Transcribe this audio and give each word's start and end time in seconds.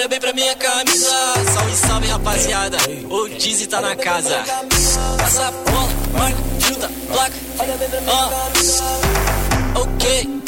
Olha 0.00 0.08
bem 0.08 0.18
pra 0.18 0.32
minha 0.32 0.56
camisa. 0.56 1.10
Salve, 1.52 1.76
salve, 1.76 2.08
rapaziada. 2.08 2.78
O 3.10 3.28
Dizzy 3.28 3.66
tá 3.66 3.82
na 3.82 3.94
casa. 3.94 4.42
Passa 5.18 5.50
bola, 5.50 5.90
marca, 6.14 6.38
chuta, 6.58 6.90
placa. 7.12 7.34
Ah. 8.08 8.30
Ok, 9.78 10.42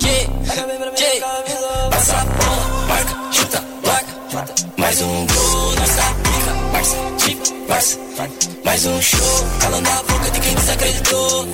que, 0.00 0.26
que. 0.98 1.20
Passa 1.88 2.24
bola, 2.24 2.86
marca, 2.88 3.16
chuta, 3.30 3.64
placa. 3.80 4.44
Mais 4.76 5.00
um 5.00 5.26
gol 5.26 5.72
nessa 5.76 6.02
pica, 6.02 6.52
Barça, 6.72 6.96
tipo, 7.18 7.66
Barça. 7.68 7.98
Mais 8.64 8.86
um 8.86 9.00
show, 9.00 9.46
calando 9.60 9.88
a 9.88 10.02
boca 10.02 10.30
de 10.32 10.40
quem 10.40 10.54
desacreditou. 10.56 11.48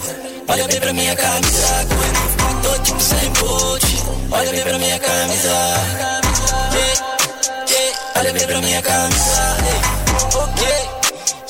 Olha 0.48 0.66
bem 0.68 0.80
pra 0.80 0.92
minha 0.94 1.14
camisa, 1.14 1.86
correndo, 1.86 2.62
tô 2.62 2.82
tipo 2.82 3.00
sem 3.02 3.30
bolt. 3.32 3.84
Olha 4.30 4.50
bem 4.50 4.62
pra 4.62 4.78
minha 4.78 4.98
camisa. 4.98 5.91
Olha 8.32 8.38
bem 8.38 8.46
pra 8.46 8.60
minha 8.62 8.80
camisa, 8.80 9.56
ok, 10.34 10.66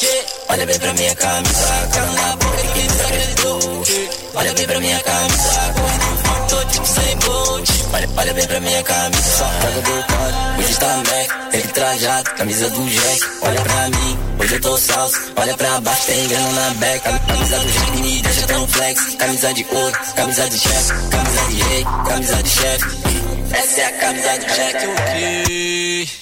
yeah. 0.02 0.28
Olha 0.48 0.66
bem 0.66 0.78
pra 0.80 0.92
minha 0.94 1.14
camisa, 1.14 1.88
cala 1.92 2.12
na 2.12 2.36
boca 2.36 2.56
de 2.56 2.72
quem 2.72 2.86
desacreditou. 2.88 3.84
Olha 4.34 4.52
bem 4.52 4.66
pra 4.66 4.80
minha 4.80 5.00
camisa, 5.00 5.74
correndo, 5.76 6.48
tô 6.48 6.64
tipo 6.64 6.84
sem 6.84 7.16
bolt. 7.18 7.70
Olha, 7.92 8.08
olha 8.16 8.34
bem 8.34 8.46
pra 8.48 8.60
minha 8.60 8.82
camisa, 8.82 9.22
só 9.22 9.44
pega 9.60 9.80
do 9.80 10.06
cara. 10.08 10.56
Hoje 10.58 10.76
tá 10.76 10.96
Mac, 10.96 11.54
ele 11.54 11.68
trajado, 11.68 12.30
camisa 12.32 12.70
do 12.70 12.90
Jack. 12.90 13.20
Olha 13.42 13.60
pra 13.60 13.88
mim, 13.88 14.18
hoje 14.40 14.54
eu 14.54 14.60
tô 14.60 14.76
salso. 14.76 15.20
Olha 15.36 15.56
pra 15.56 15.80
baixo, 15.82 16.06
tem 16.06 16.26
grana 16.26 16.50
na 16.50 16.70
back. 16.74 17.00
Camisa 17.28 17.58
do 17.60 17.70
Jack 17.70 17.90
me 17.92 18.22
deixa 18.22 18.46
tão 18.48 18.66
flex. 18.66 19.14
Camisa 19.20 19.54
de 19.54 19.64
ouro, 19.70 19.98
camisa 20.16 20.50
de 20.50 20.58
chefe, 20.58 20.92
camisa 21.10 21.46
de 21.48 21.62
rei, 21.62 21.84
camisa 22.08 22.42
de 22.42 22.48
chefe. 22.50 22.86
Essa 23.52 23.80
é 23.82 23.84
a 23.84 23.92
camisa 23.92 24.38
do 24.38 24.46
Jack, 24.46 24.86
ok. 24.88 26.21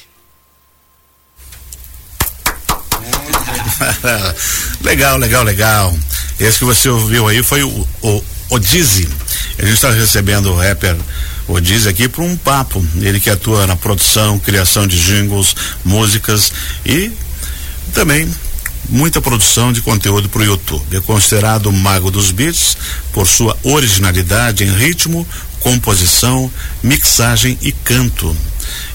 legal, 4.83 5.19
legal, 5.19 5.45
legal. 5.45 5.99
Esse 6.39 6.59
que 6.59 6.65
você 6.65 6.89
ouviu 6.89 7.29
aí 7.29 7.43
foi 7.43 7.63
o, 7.63 7.89
o. 8.03 8.23
A 8.53 8.59
gente 8.59 9.75
está 9.75 9.93
recebendo 9.93 10.51
o 10.51 10.57
rapper 10.57 10.97
o 11.47 11.61
Dizzy 11.61 11.89
aqui 11.89 12.09
para 12.09 12.23
um 12.23 12.37
papo. 12.37 12.85
Ele 13.01 13.21
que 13.21 13.31
atua 13.31 13.67
na 13.67 13.77
produção, 13.77 14.39
criação 14.39 14.87
de 14.87 15.01
jingles, 15.01 15.55
músicas 15.85 16.53
e 16.85 17.13
também 17.93 18.29
muita 18.89 19.21
produção 19.21 19.73
de 19.73 19.81
conteúdo 19.81 20.29
para 20.29 20.43
o 20.43 20.45
YouTube. 20.45 20.97
É 20.97 21.01
considerado 21.01 21.67
o 21.67 21.73
mago 21.73 22.11
dos 22.11 22.31
beats 22.31 22.77
por 23.13 23.27
sua 23.27 23.57
originalidade 23.63 24.65
em 24.65 24.73
ritmo, 24.73 25.27
composição, 25.61 26.51
mixagem 26.83 27.59
e 27.63 27.73
canto. 27.73 28.37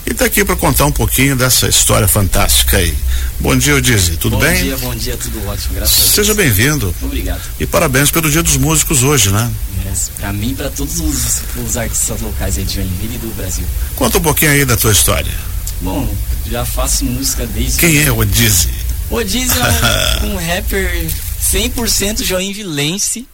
E 0.05 0.11
está 0.11 0.25
aqui 0.25 0.45
para 0.45 0.55
contar 0.55 0.85
um 0.85 0.91
pouquinho 0.91 1.35
dessa 1.35 1.67
história 1.67 2.07
fantástica 2.07 2.77
aí. 2.77 2.95
Bom 3.39 3.55
dia, 3.57 3.75
Odise, 3.75 4.17
tudo 4.17 4.37
bom 4.37 4.43
bem? 4.43 4.55
Bom 4.55 4.63
dia, 4.63 4.77
bom 4.77 4.95
dia, 4.95 5.17
tudo 5.17 5.47
ótimo, 5.47 5.75
graças 5.75 5.97
a 5.97 6.01
Deus. 6.01 6.13
Seja 6.13 6.33
bem-vindo. 6.33 6.95
Obrigado. 7.01 7.41
E 7.59 7.65
parabéns 7.65 8.11
pelo 8.11 8.29
Dia 8.29 8.43
dos 8.43 8.57
Músicos 8.57 9.03
hoje, 9.03 9.31
né? 9.31 9.51
É, 9.85 10.19
para 10.19 10.33
mim 10.33 10.51
e 10.51 10.55
para 10.55 10.69
todos 10.69 10.99
os, 10.99 11.41
os, 11.57 11.77
artistas 11.77 12.21
locais 12.21 12.57
aí 12.57 12.63
de 12.63 12.75
Joinville 12.75 13.15
e 13.15 13.17
do 13.17 13.35
Brasil. 13.35 13.65
Conta 13.95 14.17
um 14.17 14.21
pouquinho 14.21 14.51
aí 14.51 14.65
da 14.65 14.77
tua 14.77 14.91
história. 14.91 15.33
Bom, 15.81 16.07
já 16.49 16.65
faço 16.65 17.05
música 17.05 17.45
desde. 17.47 17.77
Quem 17.79 18.03
é 18.03 18.11
o 18.11 18.17
Odise? 18.17 18.69
O 19.09 19.15
Odise 19.15 19.53
é 19.57 20.25
um, 20.25 20.33
um 20.33 20.37
rapper 20.37 21.07
100% 21.41 22.23
joinvilense. 22.23 23.27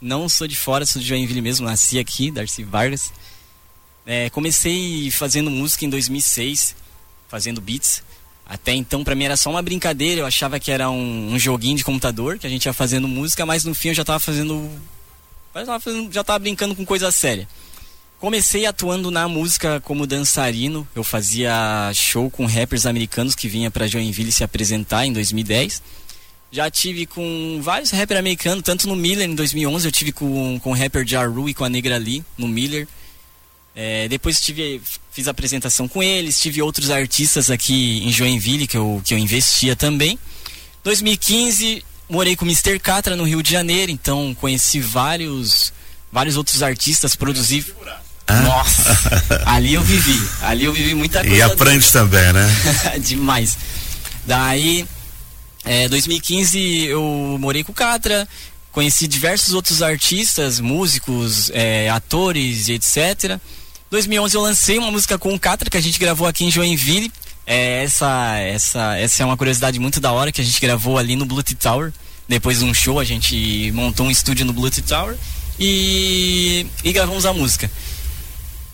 Não 0.00 0.28
sou 0.28 0.46
de 0.46 0.56
fora, 0.56 0.84
sou 0.84 1.00
de 1.00 1.08
Joinville 1.08 1.40
mesmo, 1.40 1.66
nasci 1.66 1.98
aqui, 1.98 2.30
Darcy 2.30 2.62
Vargas. 2.62 3.10
É, 4.06 4.30
comecei 4.30 5.10
fazendo 5.10 5.50
música 5.50 5.84
em 5.84 5.90
2006, 5.90 6.76
fazendo 7.28 7.60
beats. 7.60 8.02
Até 8.48 8.72
então, 8.72 9.02
para 9.02 9.16
mim 9.16 9.24
era 9.24 9.36
só 9.36 9.50
uma 9.50 9.60
brincadeira. 9.60 10.20
Eu 10.20 10.26
achava 10.26 10.60
que 10.60 10.70
era 10.70 10.88
um, 10.88 11.32
um, 11.34 11.38
joguinho 11.38 11.76
de 11.76 11.84
computador 11.84 12.38
que 12.38 12.46
a 12.46 12.50
gente 12.50 12.66
ia 12.66 12.72
fazendo 12.72 13.08
música, 13.08 13.44
mas 13.44 13.64
no 13.64 13.74
fim 13.74 13.88
eu 13.88 13.94
já 13.94 14.02
estava 14.02 14.20
fazendo, 14.20 14.70
já 15.52 15.66
tava 15.66 15.80
fazendo, 15.80 16.12
já 16.12 16.22
tava 16.22 16.38
brincando 16.38 16.76
com 16.76 16.86
coisa 16.86 17.10
séria. 17.10 17.48
Comecei 18.20 18.64
atuando 18.64 19.10
na 19.10 19.26
música 19.26 19.80
como 19.80 20.06
dançarino. 20.06 20.86
Eu 20.94 21.02
fazia 21.02 21.90
show 21.92 22.30
com 22.30 22.46
rappers 22.46 22.86
americanos 22.86 23.34
que 23.34 23.48
vinha 23.48 23.70
para 23.70 23.88
Joinville 23.88 24.30
se 24.30 24.44
apresentar 24.44 25.04
em 25.04 25.12
2010. 25.12 25.82
Já 26.50 26.70
tive 26.70 27.04
com 27.04 27.58
vários 27.60 27.90
rappers 27.90 28.18
americanos, 28.18 28.62
tanto 28.62 28.86
no 28.86 28.94
Miller 28.94 29.28
em 29.28 29.34
2011, 29.34 29.86
eu 29.86 29.92
tive 29.92 30.12
com, 30.12 30.58
com 30.60 30.70
o 30.70 30.74
rapper 30.74 31.06
Jaru 31.06 31.48
e 31.48 31.54
com 31.54 31.64
a 31.64 31.68
Negra 31.68 31.98
Lee 31.98 32.24
no 32.38 32.46
Miller. 32.46 32.86
É, 33.78 34.08
depois 34.08 34.40
tive, 34.40 34.80
fiz 35.12 35.28
apresentação 35.28 35.86
com 35.86 36.02
eles, 36.02 36.40
tive 36.40 36.62
outros 36.62 36.90
artistas 36.90 37.50
aqui 37.50 38.02
em 38.02 38.10
Joinville 38.10 38.66
que 38.66 38.78
eu, 38.78 39.02
que 39.04 39.12
eu 39.12 39.18
investia 39.18 39.76
também. 39.76 40.18
2015 40.82 41.84
morei 42.08 42.34
com 42.34 42.46
o 42.46 42.48
Mr. 42.48 42.78
Catra 42.78 43.14
no 43.14 43.24
Rio 43.24 43.42
de 43.42 43.52
Janeiro, 43.52 43.92
então 43.92 44.34
conheci 44.40 44.80
vários 44.80 45.74
vários 46.10 46.38
outros 46.38 46.62
artistas, 46.62 47.14
produzi. 47.14 47.66
Ah. 48.26 48.40
Nossa, 48.40 49.42
ali 49.44 49.74
eu 49.74 49.82
vivi, 49.82 50.26
ali 50.40 50.64
eu 50.64 50.72
vivi 50.72 50.94
muita 50.94 51.20
coisa. 51.20 51.36
E 51.36 51.42
aprende 51.42 51.92
também, 51.92 52.32
né? 52.32 52.48
Demais. 53.04 53.58
Daí, 54.24 54.86
é, 55.64 55.86
2015 55.88 56.58
eu 56.86 57.36
morei 57.38 57.62
com 57.62 57.72
o 57.72 57.74
Catra, 57.74 58.26
conheci 58.72 59.06
diversos 59.06 59.52
outros 59.52 59.82
artistas, 59.82 60.60
músicos, 60.60 61.50
é, 61.52 61.90
atores 61.90 62.68
e 62.68 62.72
etc. 62.72 63.38
2011 63.90 64.34
eu 64.34 64.40
lancei 64.42 64.78
uma 64.78 64.90
música 64.90 65.18
com 65.18 65.34
o 65.34 65.38
Catra 65.38 65.70
que 65.70 65.76
a 65.76 65.80
gente 65.80 65.98
gravou 65.98 66.26
aqui 66.26 66.44
em 66.44 66.50
Joinville. 66.50 67.10
É, 67.46 67.84
essa, 67.84 68.38
essa, 68.38 68.96
essa 68.96 69.22
é 69.22 69.26
uma 69.26 69.36
curiosidade 69.36 69.78
muito 69.78 70.00
da 70.00 70.10
hora 70.12 70.32
que 70.32 70.40
a 70.40 70.44
gente 70.44 70.60
gravou 70.60 70.98
ali 70.98 71.14
no 71.14 71.24
Blue 71.24 71.42
Tower. 71.42 71.92
Depois 72.28 72.58
de 72.58 72.64
um 72.64 72.74
show, 72.74 72.98
a 72.98 73.04
gente 73.04 73.70
montou 73.72 74.06
um 74.06 74.10
estúdio 74.10 74.44
no 74.44 74.52
Blue 74.52 74.68
Tower 74.70 75.16
e, 75.58 76.66
e 76.82 76.92
gravamos 76.92 77.24
a 77.24 77.32
música. 77.32 77.70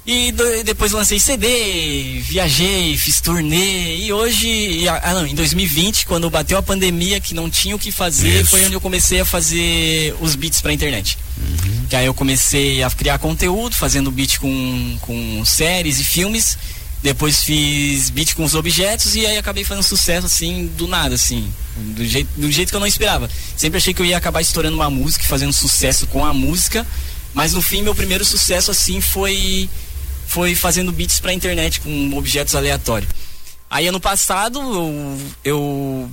E 0.05 0.33
do, 0.33 0.65
depois 0.65 0.91
lancei 0.91 1.21
CD, 1.21 2.21
viajei, 2.23 2.97
fiz 2.97 3.21
turnê 3.21 3.99
e 3.99 4.13
hoje, 4.13 4.89
ah 4.89 5.15
não, 5.15 5.25
em 5.25 5.35
2020, 5.35 6.07
quando 6.07 6.29
bateu 6.29 6.59
a 6.59 6.63
pandemia 6.63 7.21
que 7.21 7.35
não 7.35 7.49
tinha 7.49 7.77
o 7.77 7.79
que 7.79 7.93
fazer, 7.93 8.41
Isso. 8.41 8.51
foi 8.51 8.65
onde 8.65 8.75
eu 8.75 8.81
comecei 8.81 9.21
a 9.21 9.25
fazer 9.25 10.13
os 10.21 10.35
beats 10.35 10.61
pra 10.61 10.73
internet. 10.73 11.17
Uhum. 11.39 11.82
Que 11.89 11.97
aí 11.97 12.07
eu 12.07 12.15
comecei 12.15 12.83
a 12.83 12.91
criar 12.91 13.19
conteúdo, 13.19 13.75
fazendo 13.75 14.11
beat 14.11 14.39
com, 14.39 14.99
com 15.01 15.45
séries 15.45 16.01
e 16.01 16.05
filmes. 16.05 16.57
Depois 17.03 17.43
fiz 17.43 18.11
beat 18.11 18.35
com 18.35 18.45
os 18.45 18.55
objetos 18.55 19.17
e 19.17 19.27
aí 19.27 19.37
acabei 19.37 19.65
fazendo 19.65 19.83
sucesso 19.83 20.27
assim, 20.27 20.71
do 20.77 20.87
nada, 20.87 21.17
assim. 21.17 21.53
Do 21.77 22.05
jeito, 22.05 22.29
do 22.37 22.51
jeito 22.51 22.71
que 22.71 22.77
eu 22.77 22.81
não 22.81 22.87
esperava. 22.87 23.29
Sempre 23.57 23.79
achei 23.79 23.93
que 23.93 24.01
eu 24.01 24.07
ia 24.07 24.17
acabar 24.17 24.41
estourando 24.41 24.77
uma 24.77 24.89
música, 24.89 25.25
fazendo 25.25 25.53
sucesso 25.53 26.07
com 26.07 26.25
a 26.25 26.33
música. 26.33 26.87
Mas 27.35 27.55
no 27.55 27.63
fim, 27.63 27.83
meu 27.83 27.95
primeiro 27.95 28.25
sucesso 28.25 28.71
assim 28.71 29.01
foi 29.01 29.69
foi 30.27 30.55
fazendo 30.55 30.93
beats 30.93 31.21
pra 31.21 31.33
internet 31.33 31.81
com 31.81 32.17
objetos 32.17 32.55
aleatórios. 32.55 33.11
Aí 33.69 33.87
ano 33.87 34.01
passado 34.01 34.61
eu, 34.61 35.19
eu 35.45 36.11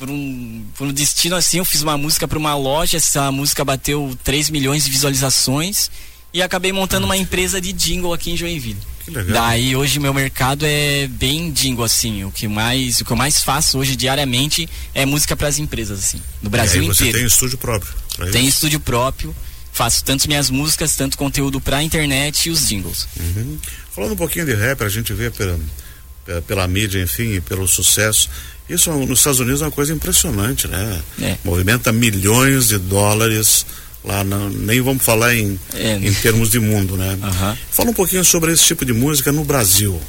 por 0.00 0.08
um, 0.08 0.64
por 0.76 0.86
um 0.86 0.92
destino 0.92 1.36
assim, 1.36 1.58
eu 1.58 1.64
fiz 1.64 1.82
uma 1.82 1.98
música 1.98 2.26
para 2.26 2.38
uma 2.38 2.54
loja, 2.54 2.96
essa 2.96 3.30
música 3.30 3.62
bateu 3.62 4.16
3 4.24 4.48
milhões 4.48 4.84
de 4.84 4.90
visualizações 4.90 5.90
e 6.32 6.40
acabei 6.40 6.72
montando 6.72 7.04
uma 7.04 7.18
empresa 7.18 7.60
de 7.60 7.70
jingle 7.70 8.14
aqui 8.14 8.30
em 8.30 8.36
Joinville. 8.36 8.80
Que 9.04 9.10
legal. 9.10 9.42
Daí 9.42 9.76
hoje 9.76 10.00
meu 10.00 10.14
mercado 10.14 10.64
é 10.64 11.06
bem 11.06 11.52
jingle 11.52 11.84
assim, 11.84 12.24
o 12.24 12.32
que 12.32 12.48
mais 12.48 13.02
o 13.02 13.04
que 13.04 13.10
eu 13.10 13.16
mais 13.16 13.42
faço 13.42 13.78
hoje 13.78 13.94
diariamente 13.94 14.66
é 14.94 15.04
música 15.04 15.36
para 15.36 15.48
as 15.48 15.58
empresas 15.58 15.98
assim, 15.98 16.22
no 16.42 16.48
Brasil 16.48 16.82
e 16.82 16.86
aí 16.86 16.88
você 16.88 17.02
inteiro. 17.04 17.18
tem 17.18 17.26
estúdio 17.26 17.58
próprio? 17.58 17.92
Tem 18.32 18.46
estúdio 18.46 18.80
próprio 18.80 19.36
faço 19.70 20.04
tanto 20.04 20.26
minhas 20.26 20.50
músicas, 20.50 20.96
tanto 20.96 21.16
conteúdo 21.16 21.60
pra 21.60 21.82
internet 21.82 22.46
e 22.46 22.50
os 22.50 22.66
jingles. 22.66 23.06
Uhum. 23.18 23.58
Falando 23.94 24.12
um 24.12 24.16
pouquinho 24.16 24.46
de 24.46 24.54
rap, 24.54 24.82
a 24.82 24.88
gente 24.88 25.12
vê 25.12 25.30
pela, 25.30 25.58
pela, 26.24 26.42
pela 26.42 26.68
mídia, 26.68 27.00
enfim, 27.00 27.40
pelo 27.40 27.68
sucesso. 27.68 28.28
Isso 28.70 28.90
nos 28.92 29.18
Estados 29.18 29.40
Unidos 29.40 29.62
é 29.62 29.64
uma 29.64 29.70
coisa 29.70 29.92
impressionante, 29.92 30.68
né? 30.68 31.02
É. 31.20 31.36
Movimenta 31.44 31.92
milhões 31.92 32.68
de 32.68 32.78
dólares 32.78 33.66
lá, 34.04 34.22
não, 34.22 34.48
nem 34.48 34.80
vamos 34.80 35.04
falar 35.04 35.34
em, 35.34 35.58
é. 35.74 35.94
em 35.96 36.14
termos 36.14 36.50
de 36.50 36.60
mundo, 36.60 36.96
né? 36.96 37.18
Uhum. 37.20 37.56
Fala 37.70 37.90
um 37.90 37.94
pouquinho 37.94 38.24
sobre 38.24 38.52
esse 38.52 38.64
tipo 38.64 38.84
de 38.84 38.92
música 38.92 39.32
no 39.32 39.44
Brasil. 39.44 40.00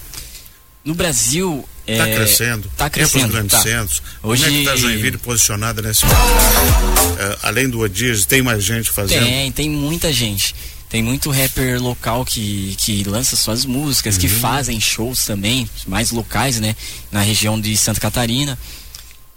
No 0.85 0.93
Brasil. 0.93 1.67
Está 1.87 2.07
é, 2.07 2.15
crescendo. 2.15 2.67
Está 2.71 2.89
crescendo. 2.89 3.25
Os 3.25 3.31
grandes 3.31 3.51
tá. 3.51 3.63
centros. 3.63 4.03
Hoje... 4.21 4.43
Como 4.43 4.53
é 4.53 4.57
que 4.57 4.63
está 4.63 4.75
Joinville 4.75 5.17
posicionada 5.17 5.81
nesse 5.81 6.05
é, 6.05 7.37
Além 7.41 7.67
do 7.67 7.79
Odias, 7.79 8.25
tem 8.25 8.43
mais 8.43 8.63
gente 8.63 8.91
fazendo? 8.91 9.25
Tem, 9.25 9.51
tem 9.51 9.69
muita 9.69 10.13
gente. 10.13 10.55
Tem 10.91 11.01
muito 11.01 11.31
rapper 11.31 11.81
local 11.81 12.25
que, 12.25 12.75
que 12.77 13.05
lança 13.05 13.37
suas 13.37 13.63
músicas, 13.63 14.15
uhum. 14.15 14.21
que 14.21 14.27
fazem 14.27 14.77
shows 14.77 15.23
também, 15.23 15.67
mais 15.87 16.11
locais, 16.11 16.59
né? 16.59 16.75
Na 17.09 17.21
região 17.21 17.59
de 17.59 17.77
Santa 17.77 18.01
Catarina. 18.01 18.59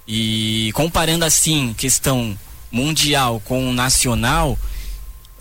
E 0.07 0.73
comparando 0.75 1.25
assim, 1.25 1.73
questão 1.79 2.37
mundial 2.73 3.41
com 3.45 3.73
nacional, 3.73 4.59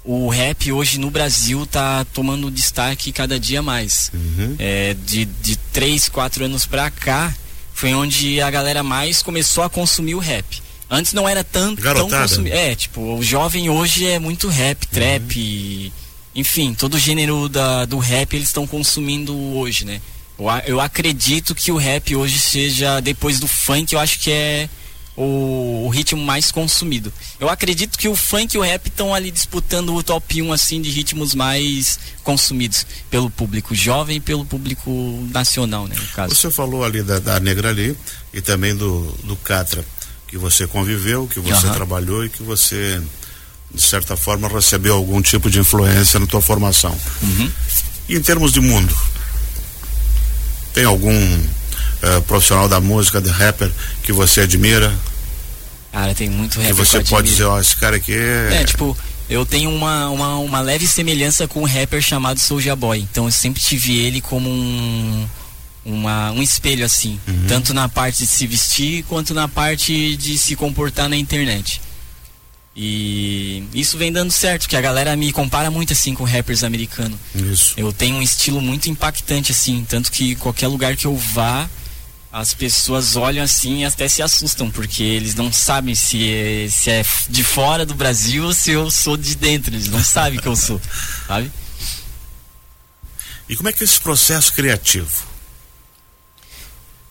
o 0.05 0.29
rap 0.29 0.71
hoje 0.71 0.99
no 0.99 1.09
Brasil 1.09 1.65
tá 1.65 2.05
tomando 2.13 2.51
destaque 2.51 3.11
cada 3.11 3.39
dia 3.39 3.63
mais. 3.63 4.11
Uhum. 4.13 4.55
É, 4.59 4.93
de, 4.93 5.25
de 5.25 5.55
3, 5.55 6.09
4 6.09 6.45
anos 6.45 6.67
pra 6.67 6.91
cá, 6.91 7.35
foi 7.73 7.91
onde 7.95 8.39
a 8.39 8.51
galera 8.51 8.83
mais 8.83 9.23
começou 9.23 9.63
a 9.63 9.69
consumir 9.69 10.13
o 10.13 10.19
rap. 10.19 10.61
Antes 10.87 11.13
não 11.13 11.27
era 11.27 11.43
tanto 11.43 11.81
tão 11.81 12.07
consumido. 12.07 12.55
É, 12.55 12.75
tipo, 12.75 13.15
o 13.15 13.23
jovem 13.23 13.67
hoje 13.67 14.05
é 14.05 14.19
muito 14.19 14.47
rap, 14.47 14.85
trap, 14.85 15.39
e- 15.39 15.91
enfim, 16.35 16.73
todo 16.73 16.95
o 16.95 16.99
gênero 16.99 17.47
da, 17.47 17.85
do 17.85 17.97
rap 17.97 18.33
eles 18.33 18.47
estão 18.49 18.65
consumindo 18.65 19.35
hoje, 19.55 19.85
né? 19.85 20.01
Eu, 20.37 20.45
eu 20.65 20.79
acredito 20.79 21.53
que 21.53 21.71
o 21.71 21.77
rap 21.77 22.15
hoje 22.15 22.39
seja, 22.39 22.99
depois 22.99 23.39
do 23.39 23.47
funk, 23.47 23.93
eu 23.93 23.99
acho 23.99 24.19
que 24.19 24.31
é 24.31 24.69
o, 25.15 25.85
o 25.85 25.89
ritmo 25.89 26.23
mais 26.23 26.51
consumido. 26.51 27.13
Eu 27.39 27.49
acredito 27.49 27.97
que 27.97 28.07
o 28.07 28.15
funk 28.15 28.55
e 28.55 28.57
o 28.57 28.61
rap 28.61 28.87
estão 28.87 29.13
ali 29.13 29.29
disputando 29.29 29.93
o 29.93 30.01
top 30.01 30.41
1 30.41 30.51
assim 30.51 30.81
de 30.81 30.89
ritmos 30.89 31.35
mais 31.35 31.99
consumidos 32.23 32.85
pelo 33.09 33.29
público 33.29 33.75
jovem 33.75 34.17
e 34.17 34.19
pelo 34.19 34.45
público 34.45 34.91
nacional, 35.31 35.87
né, 35.87 35.95
no 35.99 36.07
caso. 36.07 36.33
Você 36.33 36.49
falou 36.49 36.83
ali 36.83 37.03
da, 37.03 37.19
da 37.19 37.39
Negra 37.39 37.69
ali 37.69 37.95
e 38.33 38.41
também 38.41 38.75
do, 38.75 39.01
do 39.23 39.35
Catra, 39.35 39.85
que 40.27 40.37
você 40.37 40.65
conviveu, 40.65 41.27
que 41.27 41.39
você 41.39 41.67
Aham. 41.67 41.75
trabalhou 41.75 42.25
e 42.25 42.29
que 42.29 42.41
você, 42.41 43.01
de 43.73 43.81
certa 43.81 44.15
forma, 44.15 44.47
recebeu 44.47 44.95
algum 44.95 45.21
tipo 45.21 45.49
de 45.49 45.59
influência 45.59 46.19
na 46.19 46.27
tua 46.27 46.41
formação. 46.41 46.95
Uhum. 47.21 47.51
E 48.07 48.15
em 48.15 48.21
termos 48.21 48.51
de 48.51 48.59
mundo, 48.59 48.95
tem 50.73 50.85
algum 50.85 51.39
eh, 52.01 52.19
profissional 52.27 52.67
da 52.67 52.79
música, 52.79 53.21
de 53.21 53.29
rapper, 53.29 53.71
que 54.03 54.11
você 54.11 54.41
admira? 54.41 54.93
Cara, 55.91 56.13
tem 56.13 56.29
muito 56.29 56.59
que 56.59 56.65
rap 56.65 56.73
você 56.73 57.03
pode 57.03 57.29
dizer, 57.29 57.45
ó, 57.45 57.59
esse 57.59 57.75
cara 57.75 57.97
aqui 57.97 58.13
é. 58.13 58.61
É, 58.61 58.63
tipo, 58.63 58.97
eu 59.29 59.45
tenho 59.45 59.69
uma, 59.69 60.09
uma, 60.09 60.37
uma 60.37 60.59
leve 60.59 60.87
semelhança 60.87 61.47
com 61.47 61.61
um 61.61 61.65
rapper 61.65 62.01
chamado 62.01 62.39
Soulja 62.39 62.75
Boy. 62.75 62.99
Então 62.99 63.25
eu 63.25 63.31
sempre 63.31 63.61
tive 63.61 63.97
ele 63.97 64.19
como 64.19 64.49
um, 64.49 65.27
uma, 65.85 66.31
um 66.31 66.41
espelho, 66.41 66.83
assim. 66.83 67.19
Tanto 67.47 67.73
na 67.73 67.87
parte 67.87 68.19
de 68.19 68.27
se 68.27 68.45
vestir 68.45 69.03
quanto 69.03 69.33
na 69.33 69.47
parte 69.47 70.17
de 70.17 70.37
se 70.37 70.55
comportar 70.55 71.07
na 71.07 71.15
internet. 71.15 71.79
E 72.75 73.63
isso 73.73 73.97
vem 73.97 74.11
dando 74.11 74.31
certo, 74.31 74.63
porque 74.63 74.75
a 74.75 74.81
galera 74.81 75.15
me 75.15 75.31
compara 75.31 75.69
muito 75.69 75.93
assim 75.93 76.15
com 76.15 76.23
rappers 76.23 76.63
americanos. 76.63 77.19
Isso. 77.35 77.73
Eu 77.77 77.93
tenho 77.93 78.15
um 78.15 78.21
estilo 78.21 78.59
muito 78.59 78.89
impactante, 78.89 79.51
assim, 79.51 79.85
tanto 79.87 80.11
que 80.11 80.35
qualquer 80.35 80.67
lugar 80.67 80.95
que 80.95 81.05
eu 81.05 81.15
vá, 81.15 81.69
as 82.31 82.55
pessoas 82.55 83.15
olham 83.15 83.43
assim 83.43 83.81
e 83.81 83.85
até 83.85 84.07
se 84.07 84.23
assustam, 84.23 84.71
porque 84.71 85.03
eles 85.03 85.35
não 85.35 85.53
sabem 85.53 85.93
se 85.93 86.27
é, 86.27 86.67
se 86.67 86.89
é 86.89 87.05
de 87.29 87.43
fora 87.43 87.85
do 87.85 87.93
Brasil 87.93 88.45
ou 88.45 88.53
se 88.53 88.71
eu 88.71 88.89
sou 88.89 89.15
de 89.15 89.35
dentro, 89.35 89.75
eles 89.75 89.87
não 89.87 90.03
sabem 90.03 90.39
que 90.39 90.47
eu 90.47 90.55
sou, 90.55 90.81
sabe? 91.27 91.51
E 93.47 93.55
como 93.55 93.69
é 93.69 93.73
que 93.73 93.83
é 93.83 93.85
esse 93.85 93.99
processo 93.99 94.51
criativo? 94.53 95.32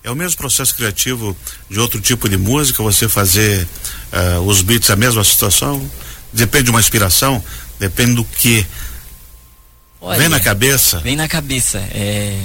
É 0.05 0.11
o 0.11 0.17
mesmo 0.17 0.37
processo 0.37 0.75
criativo 0.75 1.37
de 1.71 1.79
outro 1.79 2.01
tipo 2.01 2.29
de 2.29 2.37
música, 2.37 2.83
você 2.83 3.09
fazer 3.09 3.69
eh, 4.11 4.39
os 4.39 4.61
beats 4.61 4.91
a 4.91 4.97
mesma 4.97 5.23
situação? 5.23 5.89
Depende 6.33 6.65
de 6.65 6.71
uma 6.71 6.81
inspiração? 6.81 7.43
Depende 7.79 8.15
do 8.15 8.25
que 8.25 8.67
Olha, 10.01 10.19
vem 10.19 10.29
na 10.29 10.41
cabeça? 10.41 10.99
Vem 10.99 11.15
na 11.15 11.29
cabeça, 11.29 11.79
é, 11.93 12.37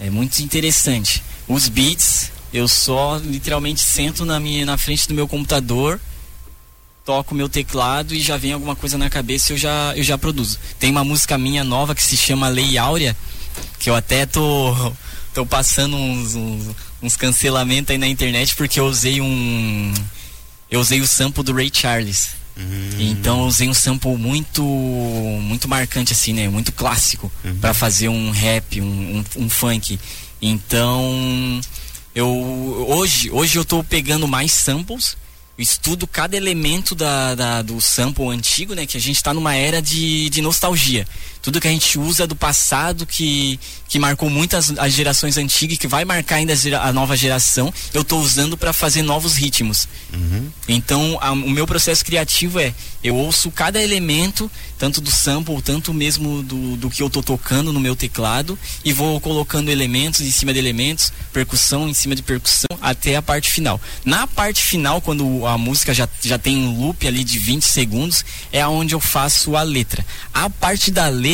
é 0.00 0.10
muito 0.10 0.40
interessante. 0.40 1.22
Os 1.46 1.68
beats, 1.68 2.32
eu 2.52 2.66
só 2.66 3.16
literalmente 3.18 3.80
sento 3.80 4.24
na, 4.24 4.40
minha, 4.40 4.66
na 4.66 4.76
frente 4.76 5.06
do 5.06 5.14
meu 5.14 5.28
computador, 5.28 6.00
toco 7.04 7.34
meu 7.34 7.48
teclado 7.48 8.12
e 8.12 8.20
já 8.20 8.36
vem 8.36 8.52
alguma 8.52 8.74
coisa 8.74 8.98
na 8.98 9.08
cabeça 9.08 9.52
e 9.52 9.54
eu 9.54 9.58
já, 9.58 9.92
eu 9.96 10.02
já 10.02 10.18
produzo. 10.18 10.58
Tem 10.80 10.90
uma 10.90 11.04
música 11.04 11.38
minha 11.38 11.62
nova 11.62 11.94
que 11.94 12.02
se 12.02 12.16
chama 12.16 12.48
Lei 12.48 12.76
Áurea, 12.76 13.16
que 13.78 13.88
eu 13.88 13.94
até 13.94 14.26
tô, 14.26 14.92
tô 15.34 15.44
passando 15.46 15.96
uns, 15.96 16.34
uns, 16.34 16.74
uns 17.02 17.16
cancelamentos 17.16 17.90
aí 17.90 17.98
na 17.98 18.06
internet 18.08 18.54
porque 18.56 18.78
eu 18.80 18.86
usei 18.86 19.20
um. 19.20 19.92
Eu 20.70 20.80
usei 20.80 21.00
o 21.00 21.06
sample 21.06 21.42
do 21.42 21.52
Ray 21.52 21.70
Charles. 21.72 22.30
Então 22.98 23.40
eu 23.40 23.46
usei 23.46 23.66
um 23.68 23.72
sample 23.74 24.14
muito 24.16 24.62
muito 24.62 25.66
marcante 25.68 26.12
assim, 26.12 26.32
né? 26.34 26.48
Muito 26.48 26.70
clássico 26.72 27.32
pra 27.60 27.72
fazer 27.72 28.08
um 28.10 28.30
rap, 28.30 28.80
um, 28.80 28.84
um, 29.36 29.44
um 29.44 29.48
funk. 29.50 29.98
Então 30.40 31.60
eu 32.14 32.28
hoje 32.88 33.30
hoje 33.30 33.58
eu 33.58 33.64
tô 33.64 33.82
pegando 33.82 34.28
mais 34.28 34.52
samples, 34.52 35.16
estudo 35.56 36.06
cada 36.06 36.36
elemento 36.36 36.94
da, 36.94 37.34
da- 37.34 37.62
do 37.62 37.80
sample 37.80 38.28
antigo, 38.28 38.74
né? 38.74 38.84
Que 38.86 38.96
a 38.98 39.00
gente 39.00 39.22
tá 39.22 39.32
numa 39.32 39.54
era 39.54 39.80
de, 39.80 40.28
de 40.28 40.42
nostalgia. 40.42 41.06
Tudo 41.42 41.60
que 41.60 41.66
a 41.68 41.70
gente 41.70 41.98
usa 41.98 42.26
do 42.26 42.36
passado 42.36 43.04
que, 43.04 43.58
que 43.88 43.98
marcou 43.98 44.30
muitas 44.30 44.72
as 44.78 44.92
gerações 44.92 45.36
antigas 45.36 45.74
e 45.74 45.78
que 45.78 45.88
vai 45.88 46.04
marcar 46.04 46.36
ainda 46.36 46.54
a 46.80 46.92
nova 46.92 47.16
geração, 47.16 47.74
eu 47.92 48.04
tô 48.04 48.18
usando 48.18 48.56
pra 48.56 48.72
fazer 48.72 49.02
novos 49.02 49.34
ritmos. 49.34 49.88
Então, 50.68 51.18
a- 51.20 51.32
o 51.32 51.50
meu 51.50 51.66
processo 51.66 52.04
criativo 52.04 52.60
é 52.60 52.72
eu 53.02 53.16
ouço 53.16 53.50
cada 53.50 53.82
elemento, 53.82 54.48
tanto 54.78 55.00
do 55.00 55.10
sample, 55.10 55.60
tanto 55.60 55.92
mesmo 55.92 56.40
do, 56.44 56.76
do 56.76 56.88
que 56.88 57.02
eu 57.02 57.10
tô 57.10 57.20
tocando 57.20 57.72
no 57.72 57.80
meu 57.80 57.96
teclado, 57.96 58.56
e 58.84 58.92
vou 58.92 59.20
colocando 59.20 59.70
elementos 59.70 60.20
em 60.20 60.30
cima 60.30 60.52
de 60.52 60.60
elementos, 60.60 61.12
percussão 61.32 61.88
em 61.88 61.94
cima 61.94 62.14
de 62.14 62.22
percussão, 62.22 62.68
até 62.80 63.16
a 63.16 63.22
parte 63.22 63.50
final. 63.50 63.80
Na 64.04 64.28
parte 64.28 64.62
final, 64.62 65.00
quando 65.00 65.44
a 65.46 65.58
música 65.58 65.92
já, 65.92 66.08
já 66.22 66.38
tem 66.38 66.56
um 66.56 66.80
loop 66.80 67.04
ali 67.06 67.24
de 67.24 67.38
20 67.40 67.64
segundos, 67.64 68.24
é 68.52 68.64
onde 68.66 68.94
eu 68.94 69.00
faço 69.00 69.56
a 69.56 69.62
letra. 69.62 70.06
A 70.32 70.48
parte 70.48 70.92
da 70.92 71.08
letra, 71.08 71.31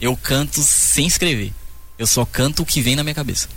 eu 0.00 0.16
canto 0.16 0.62
sem 0.62 1.06
escrever. 1.06 1.52
Eu 1.98 2.06
só 2.06 2.24
canto 2.24 2.62
o 2.62 2.66
que 2.66 2.80
vem 2.80 2.94
na 2.96 3.02
minha 3.02 3.14
cabeça. 3.14 3.48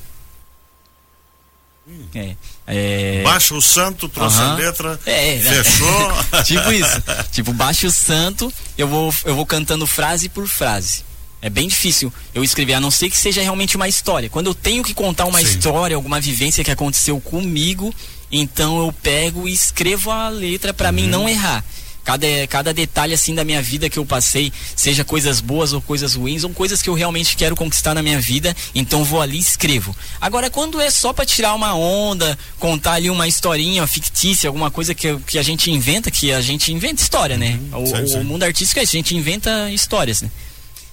É, 2.13 2.35
é, 2.67 3.21
Baixa 3.23 3.55
o 3.55 3.61
santo, 3.61 4.07
trouxe 4.07 4.39
a 4.39 4.43
Aham. 4.43 4.55
letra, 4.55 4.99
É, 5.05 5.37
né? 5.37 5.63
fechou. 5.63 6.11
tipo 6.45 6.71
isso. 6.71 7.03
Tipo, 7.31 7.51
baixa 7.51 7.87
o 7.87 7.91
santo, 7.91 8.53
eu 8.77 8.87
vou, 8.87 9.13
eu 9.25 9.35
vou 9.35 9.45
cantando 9.45 9.87
frase 9.87 10.29
por 10.29 10.47
frase. 10.47 11.03
É 11.41 11.49
bem 11.49 11.67
difícil 11.67 12.13
eu 12.33 12.43
escrever, 12.43 12.73
a 12.75 12.79
não 12.79 12.91
ser 12.91 13.09
que 13.09 13.17
seja 13.17 13.41
realmente 13.41 13.75
uma 13.75 13.87
história. 13.87 14.29
Quando 14.29 14.47
eu 14.47 14.53
tenho 14.53 14.83
que 14.83 14.93
contar 14.93 15.25
uma 15.25 15.39
Sim. 15.39 15.45
história, 15.45 15.95
alguma 15.95 16.19
vivência 16.21 16.63
que 16.63 16.69
aconteceu 16.69 17.19
comigo, 17.19 17.93
então 18.31 18.77
eu 18.79 18.93
pego 18.93 19.47
e 19.47 19.53
escrevo 19.53 20.11
a 20.11 20.29
letra 20.29 20.73
pra 20.73 20.91
mim 20.91 21.07
não 21.07 21.27
errar. 21.27 21.63
Cada, 22.09 22.25
cada 22.47 22.73
detalhe 22.73 23.13
assim 23.13 23.35
da 23.35 23.43
minha 23.43 23.61
vida 23.61 23.87
que 23.87 23.99
eu 23.99 24.03
passei, 24.03 24.51
seja 24.75 25.05
coisas 25.05 25.39
boas 25.39 25.73
ou 25.73 25.79
coisas 25.79 26.15
ruins, 26.15 26.43
ou 26.43 26.49
coisas 26.49 26.81
que 26.81 26.89
eu 26.89 26.95
realmente 26.95 27.37
quero 27.37 27.55
conquistar 27.55 27.93
na 27.93 28.01
minha 28.01 28.19
vida, 28.19 28.55
então 28.73 29.03
vou 29.03 29.21
ali 29.21 29.37
e 29.37 29.39
escrevo. 29.39 29.95
Agora, 30.19 30.49
quando 30.49 30.81
é 30.81 30.89
só 30.89 31.13
pra 31.13 31.23
tirar 31.23 31.53
uma 31.53 31.75
onda, 31.75 32.35
contar 32.57 32.93
ali 32.93 33.11
uma 33.11 33.27
historinha 33.27 33.85
fictícia, 33.85 34.49
alguma 34.49 34.71
coisa 34.71 34.95
que, 34.95 35.19
que 35.19 35.37
a 35.37 35.43
gente 35.43 35.69
inventa, 35.69 36.09
que 36.09 36.31
a 36.31 36.41
gente 36.41 36.73
inventa 36.73 36.99
história, 36.99 37.37
né? 37.37 37.59
O, 37.71 37.85
sim, 37.85 38.07
sim. 38.07 38.19
o 38.21 38.25
mundo 38.25 38.41
artístico 38.41 38.79
é 38.79 38.83
isso, 38.83 38.95
a 38.95 38.97
gente 38.97 39.15
inventa 39.15 39.69
histórias, 39.69 40.23
né? 40.23 40.31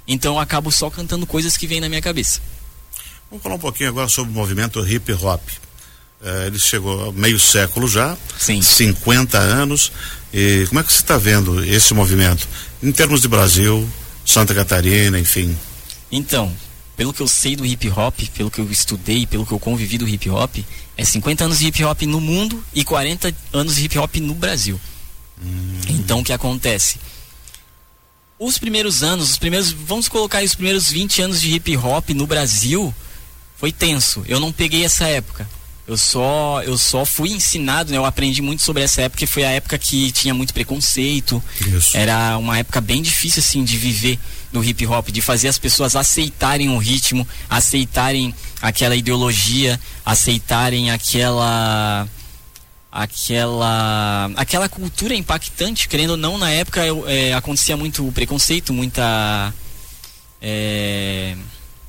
Então 0.06 0.34
eu 0.34 0.38
acabo 0.38 0.70
só 0.70 0.90
cantando 0.90 1.26
coisas 1.26 1.56
que 1.56 1.66
vêm 1.66 1.80
na 1.80 1.88
minha 1.88 2.02
cabeça. 2.02 2.42
Vamos 3.30 3.42
falar 3.42 3.54
um 3.54 3.58
pouquinho 3.58 3.88
agora 3.88 4.10
sobre 4.10 4.32
o 4.32 4.34
movimento 4.34 4.86
hip 4.86 5.10
hop. 5.14 5.40
Eh, 6.22 6.46
ele 6.46 6.58
chegou 6.58 7.12
meio 7.12 7.38
século 7.38 7.86
já, 7.86 8.16
Sim. 8.38 8.60
50 8.62 9.38
anos. 9.38 9.92
E 10.32 10.64
como 10.68 10.80
é 10.80 10.82
que 10.82 10.92
você 10.92 11.00
está 11.00 11.18
vendo 11.18 11.64
esse 11.64 11.94
movimento? 11.94 12.48
Em 12.82 12.92
termos 12.92 13.20
de 13.22 13.28
Brasil, 13.28 13.88
Santa 14.24 14.54
Catarina, 14.54 15.18
enfim. 15.18 15.56
Então, 16.10 16.54
pelo 16.96 17.12
que 17.12 17.20
eu 17.20 17.28
sei 17.28 17.54
do 17.54 17.64
hip 17.64 17.88
hop, 17.90 18.18
pelo 18.34 18.50
que 18.50 18.60
eu 18.60 18.70
estudei, 18.70 19.26
pelo 19.26 19.46
que 19.46 19.52
eu 19.52 19.58
convivi 19.58 19.98
do 19.98 20.08
hip 20.08 20.28
hop, 20.30 20.56
é 20.96 21.04
50 21.04 21.44
anos 21.44 21.58
de 21.58 21.66
hip 21.66 21.84
hop 21.84 22.02
no 22.02 22.20
mundo 22.20 22.62
e 22.74 22.84
40 22.84 23.34
anos 23.52 23.76
de 23.76 23.84
hip 23.84 23.98
hop 23.98 24.16
no 24.16 24.34
Brasil. 24.34 24.80
Então 25.88 26.20
o 26.20 26.24
que 26.24 26.32
acontece? 26.32 26.98
Os 28.38 28.58
primeiros 28.58 29.02
anos, 29.02 29.30
os 29.30 29.38
primeiros, 29.38 29.70
vamos 29.72 30.08
colocar 30.08 30.38
aí 30.38 30.46
os 30.46 30.54
primeiros 30.54 30.90
20 30.90 31.22
anos 31.22 31.40
de 31.40 31.54
hip 31.54 31.76
hop 31.76 32.10
no 32.10 32.26
Brasil, 32.26 32.94
foi 33.56 33.72
tenso. 33.72 34.24
Eu 34.26 34.40
não 34.40 34.52
peguei 34.52 34.84
essa 34.84 35.06
época. 35.06 35.48
Eu 35.88 35.96
só, 35.96 36.62
eu 36.64 36.76
só 36.76 37.04
fui 37.04 37.30
ensinado, 37.30 37.92
né? 37.92 37.96
Eu 37.96 38.04
aprendi 38.04 38.42
muito 38.42 38.62
sobre 38.62 38.82
essa 38.82 39.02
época, 39.02 39.20
que 39.20 39.26
foi 39.26 39.44
a 39.44 39.50
época 39.50 39.78
que 39.78 40.10
tinha 40.10 40.34
muito 40.34 40.52
preconceito. 40.52 41.42
Isso. 41.64 41.96
Era 41.96 42.36
uma 42.38 42.58
época 42.58 42.80
bem 42.80 43.00
difícil, 43.00 43.38
assim, 43.38 43.62
de 43.62 43.76
viver 43.76 44.18
no 44.52 44.64
hip 44.64 44.84
hop, 44.86 45.10
de 45.10 45.20
fazer 45.20 45.46
as 45.48 45.58
pessoas 45.58 45.94
aceitarem 45.94 46.70
o 46.70 46.78
ritmo, 46.78 47.26
aceitarem 47.48 48.34
aquela 48.60 48.96
ideologia, 48.96 49.78
aceitarem 50.04 50.90
aquela 50.90 52.08
aquela 52.90 54.30
aquela 54.36 54.68
cultura 54.70 55.14
impactante 55.14 55.86
querendo 55.86 56.10
ou 56.12 56.16
não 56.16 56.38
na 56.38 56.50
época 56.50 56.86
eu, 56.86 57.06
é, 57.06 57.34
acontecia 57.34 57.76
muito 57.76 58.10
preconceito 58.12 58.72
muita 58.72 59.52
é, 60.40 61.36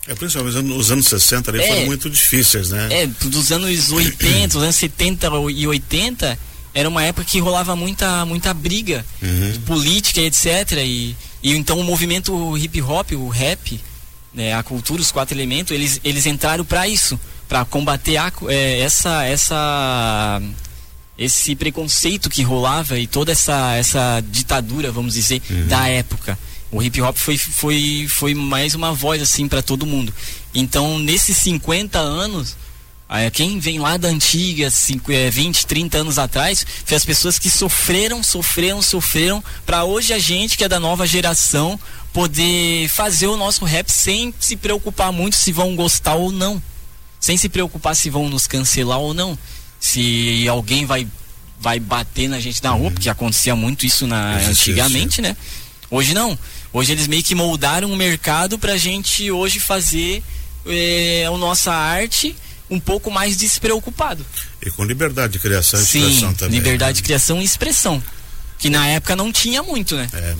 É, 0.07 0.15
principalmente 0.15 0.57
os 0.73 0.91
anos 0.91 1.05
60 1.07 1.51
ali 1.51 1.59
É. 1.61 1.67
foram 1.67 1.85
muito 1.85 2.09
difíceis, 2.09 2.69
né? 2.69 2.87
é, 2.91 3.07
dos 3.07 3.51
anos 3.51 3.91
80, 3.91 4.53
dos 4.53 4.63
anos 4.63 4.75
70 4.75 5.27
e 5.53 5.67
80, 5.67 6.39
era 6.73 6.87
uma 6.87 7.03
época 7.03 7.25
que 7.25 7.39
rolava 7.39 7.75
muita, 7.75 8.25
muita 8.25 8.53
briga 8.53 9.05
Uhum. 9.21 9.61
política 9.65 10.21
etc. 10.21 10.71
E 10.85 11.15
E 11.43 11.55
então 11.55 11.79
o 11.79 11.83
movimento 11.83 12.57
hip 12.57 12.81
hop, 12.81 13.11
o 13.13 13.27
rap, 13.29 13.79
né, 14.33 14.53
a 14.53 14.63
cultura, 14.63 15.01
os 15.01 15.11
quatro 15.11 15.35
elementos, 15.35 15.71
eles, 15.71 15.99
eles 16.03 16.25
entraram 16.25 16.63
para 16.65 16.87
isso, 16.87 17.19
para 17.47 17.63
combater 17.65 18.17
a, 18.17 18.31
é, 18.47 18.79
essa 18.79 19.23
essa 19.23 20.41
esse 21.17 21.55
preconceito 21.55 22.29
que 22.29 22.43
rolava 22.43 22.99
e 22.99 23.07
toda 23.07 23.31
essa 23.31 23.73
essa 23.75 24.23
ditadura, 24.31 24.91
vamos 24.91 25.13
dizer, 25.15 25.41
uhum. 25.49 25.67
da 25.67 25.87
época. 25.87 26.37
O 26.71 26.81
hip 26.83 27.01
hop 27.01 27.15
foi, 27.15 27.37
foi, 27.37 28.07
foi 28.09 28.33
mais 28.33 28.75
uma 28.75 28.93
voz 28.93 29.21
assim 29.21 29.47
para 29.47 29.61
todo 29.61 29.85
mundo. 29.85 30.13
Então, 30.53 30.99
nesses 30.99 31.37
50 31.37 31.97
anos, 31.97 32.57
quem 33.31 33.57
vem 33.59 33.79
lá 33.79 33.95
da 33.95 34.09
antiga, 34.09 34.69
20, 35.31 35.65
30 35.65 35.97
é, 35.97 36.01
anos 36.01 36.19
atrás, 36.19 36.65
foi 36.85 36.97
as 36.97 37.05
pessoas 37.05 37.39
que 37.39 37.49
sofreram, 37.49 38.21
sofreram, 38.21 38.81
sofreram, 38.81 39.43
para 39.65 39.85
hoje 39.85 40.13
a 40.13 40.19
gente, 40.19 40.57
que 40.57 40.63
é 40.63 40.67
da 40.67 40.79
nova 40.79 41.07
geração, 41.07 41.79
poder 42.11 42.89
fazer 42.89 43.27
o 43.27 43.37
nosso 43.37 43.63
rap 43.63 43.89
sem 43.89 44.33
se 44.39 44.57
preocupar 44.57 45.11
muito 45.11 45.37
se 45.37 45.51
vão 45.53 45.75
gostar 45.75 46.15
ou 46.15 46.31
não. 46.31 46.61
Sem 47.19 47.37
se 47.37 47.47
preocupar 47.47 47.95
se 47.95 48.09
vão 48.09 48.27
nos 48.27 48.45
cancelar 48.45 48.99
ou 48.99 49.13
não. 49.13 49.37
Se 49.79 50.45
alguém 50.49 50.85
vai, 50.85 51.07
vai 51.59 51.79
bater 51.79 52.27
na 52.27 52.39
gente 52.39 52.61
na 52.61 52.71
rua, 52.71 52.87
uhum. 52.87 52.91
porque 52.91 53.09
acontecia 53.09 53.55
muito 53.55 53.85
isso 53.85 54.05
na, 54.05 54.35
antigamente, 54.37 55.21
né? 55.21 55.35
Hoje 55.89 56.13
não. 56.13 56.37
Hoje 56.77 56.91
eles 56.91 57.07
meio 57.07 57.23
que 57.23 57.33
moldaram 57.33 57.91
o 57.91 57.95
mercado 57.95 58.59
pra 58.59 58.77
gente 58.77 59.31
hoje 59.31 59.59
fazer 59.59 60.21
é, 60.63 61.25
a 61.25 61.35
nossa 61.35 61.73
arte 61.73 62.35
um 62.69 62.79
pouco 62.79 63.09
mais 63.09 63.35
despreocupado. 63.35 64.23
E 64.63 64.69
com 64.69 64.83
liberdade 64.83 65.33
de 65.33 65.39
criação 65.39 65.81
e 65.81 65.83
Sim, 65.83 66.01
expressão 66.01 66.33
também. 66.35 66.59
Liberdade 66.59 66.91
né? 66.91 66.93
de 66.97 67.01
criação 67.01 67.41
e 67.41 67.43
expressão. 67.43 68.03
Que 68.59 68.69
na 68.69 68.87
época 68.89 69.15
não 69.15 69.31
tinha 69.31 69.63
muito, 69.63 69.95
né? 69.95 70.07
É. 70.13 70.35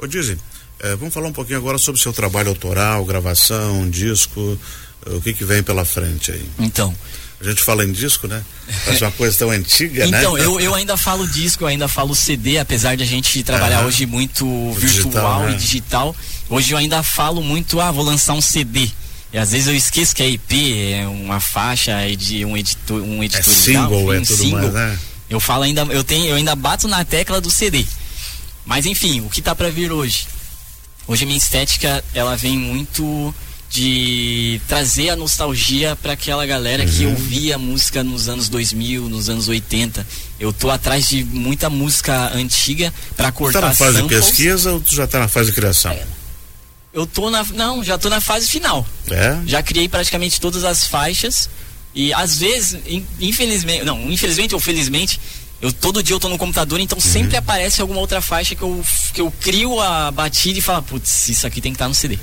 Ô 0.00 0.08
Dizzy, 0.08 0.36
é, 0.80 0.96
vamos 0.96 1.14
falar 1.14 1.28
um 1.28 1.32
pouquinho 1.32 1.58
agora 1.58 1.78
sobre 1.78 2.00
o 2.00 2.02
seu 2.02 2.12
trabalho 2.12 2.48
autoral, 2.48 3.04
gravação, 3.04 3.88
disco, 3.88 4.58
o 5.06 5.20
que 5.20 5.32
que 5.32 5.44
vem 5.44 5.62
pela 5.62 5.84
frente 5.84 6.32
aí? 6.32 6.50
Então. 6.58 6.92
A 7.40 7.44
gente 7.44 7.62
fala 7.62 7.84
em 7.84 7.92
disco, 7.92 8.26
né? 8.26 8.42
Faz 8.84 9.00
uma 9.00 9.12
coisa 9.12 9.38
tão 9.38 9.50
antiga, 9.50 10.04
então, 10.04 10.10
né? 10.10 10.18
Então, 10.18 10.38
eu, 10.38 10.60
eu 10.60 10.74
ainda 10.74 10.96
falo 10.96 11.26
disco, 11.26 11.62
eu 11.62 11.68
ainda 11.68 11.86
falo 11.86 12.14
CD, 12.14 12.58
apesar 12.58 12.96
de 12.96 13.04
a 13.04 13.06
gente 13.06 13.42
trabalhar 13.44 13.84
hoje 13.86 14.06
muito 14.06 14.44
virtual 14.72 15.12
digital, 15.12 15.42
né? 15.42 15.52
e 15.52 15.56
digital. 15.56 16.16
Hoje 16.48 16.72
eu 16.72 16.78
ainda 16.78 17.02
falo 17.02 17.40
muito, 17.40 17.80
ah, 17.80 17.92
vou 17.92 18.04
lançar 18.04 18.32
um 18.32 18.40
CD. 18.40 18.90
E 19.32 19.38
às 19.38 19.52
vezes 19.52 19.68
eu 19.68 19.76
esqueço 19.76 20.16
que 20.16 20.22
é 20.22 20.28
IP, 20.30 20.92
é 20.92 21.06
uma 21.06 21.38
faixa 21.38 21.94
de 22.16 22.44
um 22.44 22.56
editor, 22.56 23.02
um 23.02 23.22
editor 23.22 23.52
é 23.52 23.56
single, 23.56 24.12
é 24.14 24.20
tudo 24.20 24.36
single. 24.36 24.60
mais, 24.60 24.72
né? 24.72 24.98
Eu 25.30 25.38
falo 25.38 25.62
ainda, 25.62 25.82
eu 25.90 26.02
tenho, 26.02 26.26
eu 26.26 26.36
ainda 26.36 26.56
bato 26.56 26.88
na 26.88 27.04
tecla 27.04 27.40
do 27.40 27.50
CD. 27.50 27.86
Mas 28.64 28.84
enfim, 28.84 29.20
o 29.20 29.28
que 29.28 29.42
tá 29.42 29.54
para 29.54 29.70
vir 29.70 29.92
hoje? 29.92 30.26
Hoje 31.06 31.24
a 31.24 31.26
minha 31.26 31.38
estética, 31.38 32.02
ela 32.12 32.36
vem 32.36 32.58
muito 32.58 33.34
de 33.70 34.60
trazer 34.66 35.10
a 35.10 35.16
nostalgia 35.16 35.94
para 35.96 36.14
aquela 36.14 36.46
galera 36.46 36.84
uhum. 36.84 36.88
que 36.88 37.06
ouvia 37.06 37.58
música 37.58 38.02
nos 38.02 38.28
anos 38.28 38.48
2000, 38.48 39.08
nos 39.08 39.28
anos 39.28 39.48
80. 39.48 40.06
Eu 40.40 40.52
tô 40.52 40.70
atrás 40.70 41.08
de 41.08 41.22
muita 41.24 41.68
música 41.68 42.32
antiga 42.34 42.92
para 43.16 43.30
cortar 43.30 43.60
Tá 43.60 43.68
na 43.68 43.74
fase 43.74 43.98
samples. 43.98 44.20
de 44.20 44.26
pesquisa 44.26 44.72
ou 44.72 44.80
tu 44.80 44.94
já 44.94 45.06
tá 45.06 45.18
na 45.18 45.28
fase 45.28 45.50
de 45.50 45.54
criação? 45.54 45.92
É. 45.92 46.06
Eu 46.92 47.06
tô 47.06 47.30
na 47.30 47.44
não, 47.44 47.84
já 47.84 47.98
tô 47.98 48.08
na 48.08 48.20
fase 48.20 48.48
final. 48.48 48.86
É? 49.10 49.38
Já 49.46 49.62
criei 49.62 49.88
praticamente 49.88 50.40
todas 50.40 50.64
as 50.64 50.86
faixas 50.86 51.50
e 51.94 52.12
às 52.14 52.38
vezes, 52.38 52.78
infelizmente, 53.20 53.84
não, 53.84 54.10
infelizmente 54.10 54.54
ou 54.54 54.60
felizmente, 54.60 55.20
eu 55.60 55.72
todo 55.72 56.02
dia 56.02 56.14
eu 56.14 56.20
tô 56.20 56.28
no 56.28 56.38
computador, 56.38 56.80
então 56.80 56.96
uhum. 56.96 57.02
sempre 57.02 57.36
aparece 57.36 57.80
alguma 57.80 58.00
outra 58.00 58.22
faixa 58.22 58.54
que 58.54 58.62
eu 58.62 58.82
que 59.12 59.20
eu 59.20 59.30
crio 59.40 59.78
a 59.80 60.10
batida 60.10 60.58
e 60.58 60.62
falo, 60.62 60.82
putz, 60.82 61.28
isso 61.28 61.46
aqui 61.46 61.60
tem 61.60 61.72
que 61.72 61.76
estar 61.76 61.84
tá 61.84 61.88
no 61.88 61.94
CD. 61.94 62.18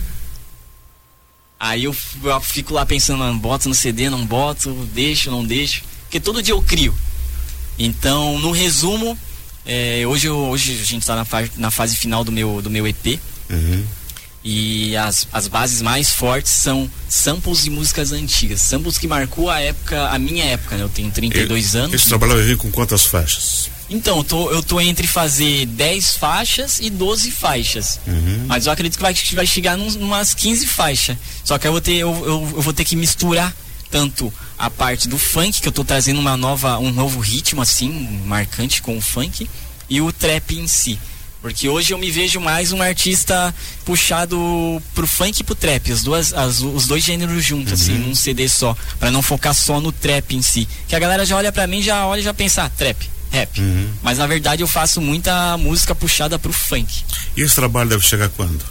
Aí 1.59 1.85
eu, 1.85 1.95
eu 2.23 2.41
fico 2.41 2.73
lá 2.73 2.85
pensando, 2.85 3.19
não, 3.19 3.37
boto 3.37 3.69
no 3.69 3.75
CD, 3.75 4.09
não 4.09 4.25
boto, 4.25 4.71
deixo, 4.93 5.31
não 5.31 5.43
deixo. 5.43 5.83
Porque 6.01 6.19
todo 6.19 6.43
dia 6.43 6.53
eu 6.53 6.61
crio. 6.61 6.93
Então, 7.77 8.39
no 8.39 8.51
resumo, 8.51 9.17
é, 9.65 10.03
hoje, 10.05 10.29
hoje 10.29 10.73
a 10.73 10.85
gente 10.85 11.01
está 11.01 11.15
na, 11.15 11.25
fase, 11.25 11.51
na 11.57 11.71
fase 11.71 11.97
final 11.97 12.23
do 12.23 12.31
meu, 12.31 12.61
do 12.61 12.69
meu 12.69 12.87
EP. 12.87 13.19
Uhum. 13.49 13.85
E 14.43 14.95
as, 14.95 15.27
as 15.33 15.47
bases 15.47 15.81
mais 15.81 16.11
fortes 16.11 16.51
são 16.51 16.89
samples 17.09 17.63
de 17.63 17.71
músicas 17.71 18.11
antigas. 18.11 18.61
Samples 18.61 18.97
que 18.97 19.07
marcou 19.07 19.49
a 19.49 19.59
época, 19.59 20.09
a 20.09 20.19
minha 20.19 20.45
época, 20.45 20.77
né? 20.77 20.83
Eu 20.83 20.89
tenho 20.89 21.09
32 21.09 21.73
e, 21.73 21.77
anos. 21.77 21.93
Esse 21.95 22.09
trabalho 22.09 22.43
vir 22.43 22.55
com 22.55 22.69
quantas 22.69 23.05
faixas? 23.05 23.71
Então, 23.89 24.17
eu 24.17 24.23
tô, 24.23 24.51
eu 24.51 24.63
tô 24.63 24.81
entre 24.81 25.05
fazer 25.05 25.65
10 25.67 26.17
faixas 26.17 26.79
e 26.79 26.89
12 26.89 27.29
faixas. 27.31 27.99
Uhum. 28.07 28.45
Mas 28.47 28.65
eu 28.65 28.71
acredito 28.71 28.97
que 28.97 29.01
vai, 29.01 29.13
vai 29.13 29.45
chegar 29.45 29.77
num, 29.77 29.87
umas 29.99 30.33
15 30.33 30.65
faixas. 30.65 31.17
Só 31.43 31.57
que 31.57 31.67
eu 31.67 31.71
vou, 31.71 31.81
ter, 31.81 31.93
eu, 31.93 32.11
eu, 32.25 32.53
eu, 32.55 32.61
vou 32.61 32.73
ter 32.73 32.83
que 32.83 32.95
misturar 32.95 33.55
tanto 33.91 34.33
a 34.57 34.69
parte 34.69 35.07
do 35.07 35.17
funk, 35.17 35.61
que 35.61 35.67
eu 35.67 35.71
tô 35.71 35.83
trazendo 35.83 36.19
uma 36.19 36.35
nova, 36.35 36.79
um 36.79 36.91
novo 36.91 37.19
ritmo 37.19 37.61
assim, 37.61 38.19
marcante 38.25 38.81
com 38.81 38.97
o 38.97 39.01
funk, 39.01 39.47
e 39.87 40.01
o 40.01 40.11
trap 40.11 40.55
em 40.55 40.67
si. 40.67 40.99
Porque 41.39 41.69
hoje 41.69 41.93
eu 41.93 41.97
me 41.99 42.09
vejo 42.09 42.39
mais 42.41 42.71
um 42.71 42.81
artista 42.81 43.53
puxado 43.85 44.81
pro 44.95 45.05
funk 45.05 45.41
e 45.41 45.43
pro 45.43 45.53
trap, 45.53 45.91
as 45.91 46.01
duas, 46.01 46.33
as, 46.33 46.61
os 46.61 46.87
dois 46.87 47.03
gêneros 47.03 47.45
juntos, 47.45 47.73
assim, 47.73 47.91
uhum. 47.91 47.97
assim, 47.99 48.07
num 48.07 48.15
CD 48.15 48.49
só, 48.49 48.75
para 48.99 49.11
não 49.11 49.21
focar 49.21 49.53
só 49.53 49.79
no 49.79 49.91
trap 49.91 50.35
em 50.35 50.41
si. 50.41 50.67
Que 50.87 50.95
a 50.95 50.99
galera 50.99 51.23
já 51.23 51.37
olha 51.37 51.51
para 51.51 51.67
mim, 51.67 51.83
já 51.83 52.07
olha 52.07 52.21
e 52.21 52.23
já 52.23 52.33
pensa, 52.33 52.63
ah, 52.63 52.69
trap 52.69 53.14
rap. 53.31 53.59
Uhum. 53.59 53.89
Mas 54.01 54.17
na 54.17 54.27
verdade 54.27 54.61
eu 54.61 54.67
faço 54.67 55.01
muita 55.01 55.57
música 55.57 55.93
puxada 55.93 56.37
pro 56.39 56.53
funk. 56.53 57.03
E 57.35 57.41
esse 57.41 57.55
trabalho 57.55 57.89
deve 57.89 58.03
chegar 58.03 58.29
quando? 58.29 58.63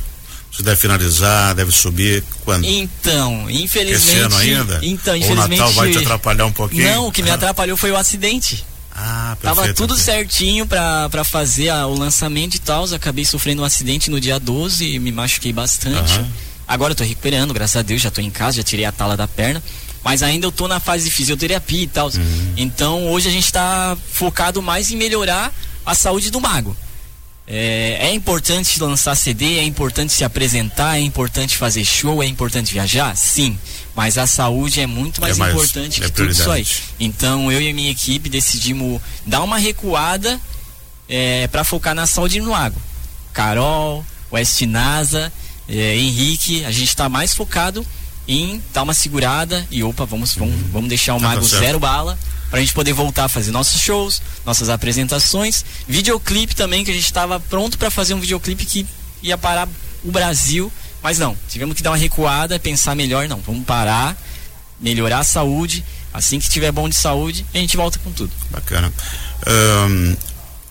Você 0.50 0.62
deve 0.62 0.76
finalizar, 0.76 1.54
deve 1.54 1.72
subir 1.72 2.22
quando? 2.44 2.64
Então, 2.64 3.50
infelizmente. 3.50 4.08
Esse 4.08 4.20
ano 4.20 4.36
ainda? 4.36 4.80
Então, 4.82 5.16
infelizmente. 5.16 5.60
o 5.60 5.64
Natal 5.64 5.72
vai 5.72 5.90
te 5.90 5.98
atrapalhar 5.98 6.46
um 6.46 6.52
pouquinho? 6.52 6.84
Não, 6.84 7.08
o 7.08 7.12
que 7.12 7.24
me 7.24 7.30
ah. 7.30 7.34
atrapalhou 7.34 7.76
foi 7.76 7.90
o 7.90 7.96
acidente. 7.96 8.64
Ah, 8.94 9.36
perfeito, 9.40 9.56
Tava 9.56 9.74
tudo 9.74 9.96
certinho 9.96 10.64
pra 10.64 11.24
fazer 11.24 11.70
a, 11.70 11.88
o 11.88 11.98
lançamento 11.98 12.54
e 12.54 12.60
tal. 12.60 12.84
Acabei 12.94 13.24
sofrendo 13.24 13.62
um 13.62 13.64
acidente 13.64 14.08
no 14.08 14.20
dia 14.20 14.38
12 14.38 14.94
e 14.94 14.98
me 15.00 15.10
machuquei 15.10 15.52
bastante. 15.52 16.18
Uhum. 16.18 16.30
Agora 16.68 16.92
eu 16.92 16.96
tô 16.96 17.02
recuperando, 17.02 17.52
graças 17.52 17.76
a 17.76 17.82
Deus, 17.82 18.00
já 18.00 18.10
tô 18.10 18.20
em 18.20 18.30
casa, 18.30 18.58
já 18.58 18.62
tirei 18.62 18.84
a 18.84 18.92
tala 18.92 19.16
da 19.16 19.26
perna 19.26 19.60
mas 20.04 20.22
ainda 20.22 20.46
eu 20.46 20.52
tô 20.52 20.68
na 20.68 20.78
fase 20.78 21.04
de 21.04 21.10
fisioterapia 21.10 21.82
e 21.82 21.86
tal. 21.86 22.08
Uhum. 22.08 22.52
Então 22.56 23.10
hoje 23.10 23.28
a 23.28 23.32
gente 23.32 23.46
está 23.46 23.96
focado 24.12 24.60
mais 24.60 24.90
em 24.92 24.96
melhorar 24.96 25.52
a 25.84 25.94
saúde 25.94 26.30
do 26.30 26.40
mago. 26.40 26.76
É, 27.46 27.98
é, 28.00 28.14
importante 28.14 28.80
lançar 28.80 29.14
CD, 29.14 29.58
é 29.58 29.64
importante 29.64 30.14
se 30.14 30.24
apresentar, 30.24 30.96
é 30.96 31.00
importante 31.00 31.58
fazer 31.58 31.84
show, 31.84 32.22
é 32.22 32.26
importante 32.26 32.72
viajar? 32.72 33.14
Sim. 33.16 33.58
Mas 33.94 34.16
a 34.16 34.26
saúde 34.26 34.80
é 34.80 34.86
muito 34.86 35.20
mais, 35.20 35.36
é 35.36 35.40
mais 35.40 35.54
importante 35.54 36.02
é 36.02 36.06
que 36.06 36.12
tudo 36.12 36.30
isso 36.30 36.50
aí. 36.50 36.66
Então 36.98 37.50
eu 37.50 37.60
e 37.60 37.68
a 37.68 37.74
minha 37.74 37.90
equipe 37.90 38.28
decidimos 38.28 39.00
dar 39.26 39.42
uma 39.42 39.58
recuada 39.58 40.40
é, 41.08 41.46
para 41.48 41.64
focar 41.64 41.94
na 41.94 42.06
saúde 42.06 42.40
no 42.40 42.50
mago. 42.50 42.80
Carol, 43.32 44.04
West 44.32 44.60
NASA, 44.62 45.32
é, 45.68 45.96
Henrique, 45.96 46.64
a 46.64 46.70
gente 46.70 46.88
está 46.88 47.08
mais 47.08 47.34
focado 47.34 47.86
em 48.26 48.62
dar 48.72 48.82
uma 48.82 48.94
segurada 48.94 49.66
e 49.70 49.82
opa, 49.82 50.04
vamos, 50.04 50.34
vamos, 50.34 50.54
vamos 50.72 50.88
deixar 50.88 51.14
o 51.14 51.20
tá 51.20 51.28
Mago 51.28 51.44
zero 51.44 51.78
bala 51.78 52.18
para 52.50 52.58
a 52.58 52.62
gente 52.62 52.72
poder 52.72 52.92
voltar 52.92 53.24
a 53.24 53.28
fazer 53.28 53.50
nossos 53.50 53.80
shows, 53.80 54.22
nossas 54.46 54.68
apresentações, 54.68 55.64
videoclipe 55.88 56.54
também 56.54 56.84
que 56.84 56.90
a 56.90 56.94
gente 56.94 57.04
estava 57.04 57.40
pronto 57.40 57.76
para 57.76 57.90
fazer 57.90 58.14
um 58.14 58.20
videoclipe 58.20 58.64
que 58.64 58.86
ia 59.22 59.36
parar 59.36 59.68
o 60.04 60.12
Brasil, 60.12 60.72
mas 61.02 61.18
não, 61.18 61.36
tivemos 61.48 61.76
que 61.76 61.82
dar 61.82 61.90
uma 61.90 61.96
recuada, 61.96 62.58
pensar 62.58 62.94
melhor, 62.94 63.28
não, 63.28 63.40
vamos 63.40 63.64
parar, 63.64 64.16
melhorar 64.80 65.18
a 65.18 65.24
saúde, 65.24 65.84
assim 66.12 66.38
que 66.38 66.48
tiver 66.48 66.70
bom 66.70 66.88
de 66.88 66.94
saúde, 66.94 67.44
a 67.52 67.58
gente 67.58 67.76
volta 67.76 67.98
com 67.98 68.12
tudo. 68.12 68.30
Bacana. 68.50 68.92
Um, 69.46 70.16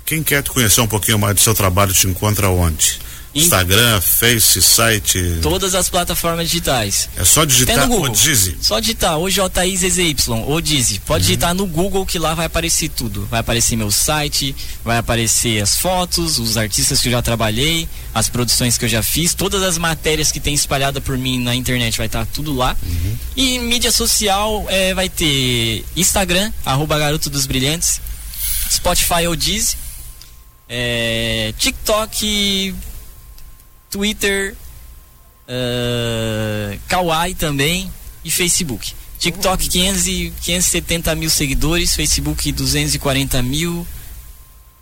quem 0.06 0.24
quer 0.24 0.42
te 0.42 0.52
conhecer 0.52 0.82
um 0.82 0.88
pouquinho 0.88 1.20
mais 1.20 1.36
do 1.36 1.42
seu 1.42 1.54
trabalho 1.54 1.94
te 1.94 2.08
encontra 2.08 2.50
onde? 2.50 3.00
Instagram, 3.36 4.00
Face, 4.00 4.62
site. 4.62 5.40
Todas 5.42 5.74
as 5.74 5.90
plataformas 5.90 6.50
digitais. 6.50 7.10
É 7.18 7.26
só 7.26 7.44
digitar 7.46 7.78
Até 7.78 7.88
no 7.88 7.94
Google. 7.94 8.12
o 8.12 8.14
Dizzy. 8.14 8.58
Só 8.62 8.80
digitar 8.80 9.18
o 9.18 9.30
JIZY, 9.30 10.16
o 10.48 10.62
Dizzy. 10.62 11.00
Pode 11.00 11.24
uhum. 11.24 11.28
digitar 11.28 11.54
no 11.56 11.66
Google 11.66 12.06
que 12.06 12.20
lá 12.20 12.36
vai 12.36 12.46
aparecer 12.46 12.90
tudo. 12.90 13.26
Vai 13.32 13.40
aparecer 13.40 13.76
meu 13.76 13.92
site, 13.92 14.56
vai 14.84 14.98
aparecer 14.98 15.62
as 15.62 15.78
fotos, 15.78 16.38
os 16.38 16.58
artistas 16.58 17.02
que 17.02 17.08
eu 17.08 17.12
já 17.12 17.22
trabalhei, 17.22 17.88
as 18.14 18.30
produções 18.30 18.78
que 18.78 18.86
eu 18.86 18.90
já 18.90 19.02
fiz, 19.02 19.34
todas 19.34 19.64
as 19.64 19.78
matérias 19.78 20.32
que 20.32 20.40
tem 20.40 20.54
espalhada 20.54 21.02
por 21.02 21.18
mim 21.18 21.40
na 21.40 21.56
internet 21.56 21.98
vai 21.98 22.06
estar 22.06 22.26
tá 22.26 22.32
tudo 22.32 22.54
lá. 22.54 22.78
Uhum. 22.84 23.18
E 23.36 23.60
mídia 23.60 23.92
social 23.92 24.66
é, 24.70 24.94
vai 24.94 25.10
ter 25.10 25.84
Instagram, 25.96 26.52
arroba 26.64 27.00
Garoto 27.00 27.30
dos 27.30 27.48
Brilhantes, 27.48 28.00
Spotify 28.72 29.28
ou 29.28 29.36
Dizzy, 29.36 29.76
é, 30.70 31.54
TikTok 31.58 32.74
Twitter, 33.94 34.56
uh, 35.48 36.80
Kawaii 36.88 37.36
também 37.36 37.92
e 38.26 38.32
Facebook. 38.32 38.94
TikTok 39.20 39.70
500 39.70 40.08
e 40.08 40.34
570 40.42 41.16
mil 41.16 41.30
seguidores, 41.30 41.96
Facebook 41.96 42.52
240 42.52 43.42
mil, 43.44 43.88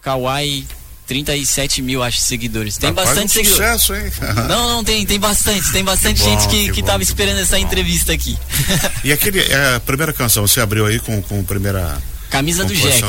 Kawaii 0.02 0.66
37 1.06 1.82
mil, 1.82 2.02
acho, 2.02 2.22
seguidores. 2.22 2.78
Tem 2.78 2.94
faz 2.94 3.10
bastante 3.10 3.38
um 3.38 3.44
seguidores. 3.44 3.82
sucesso, 3.82 3.94
hein? 3.94 4.12
Não, 4.48 4.70
não, 4.70 4.84
tem, 4.84 5.06
tem 5.06 5.20
bastante. 5.20 5.70
Tem 5.74 5.84
bastante 5.84 6.22
Que 6.22 6.30
bom, 6.30 6.40
gente 6.40 6.48
que, 6.48 6.66
que 6.68 6.72
que 6.72 6.82
bom, 6.82 6.88
tava 6.88 7.04
esperando 7.04 7.36
bom, 7.36 7.42
essa 7.42 7.60
entrevista 7.60 8.14
aqui. 8.14 8.38
E 9.04 9.12
aquele, 9.12 9.42
é, 9.42 9.76
a 9.76 9.80
primeira 9.82 10.14
canção, 10.14 10.48
você 10.48 10.62
abriu 10.62 10.86
aí 10.86 11.00
com, 11.00 11.22
com 11.22 11.42
a 11.42 11.44
primeira 11.44 12.02
Camisa 12.30 12.64
do 12.64 12.74
Jack. 12.74 13.04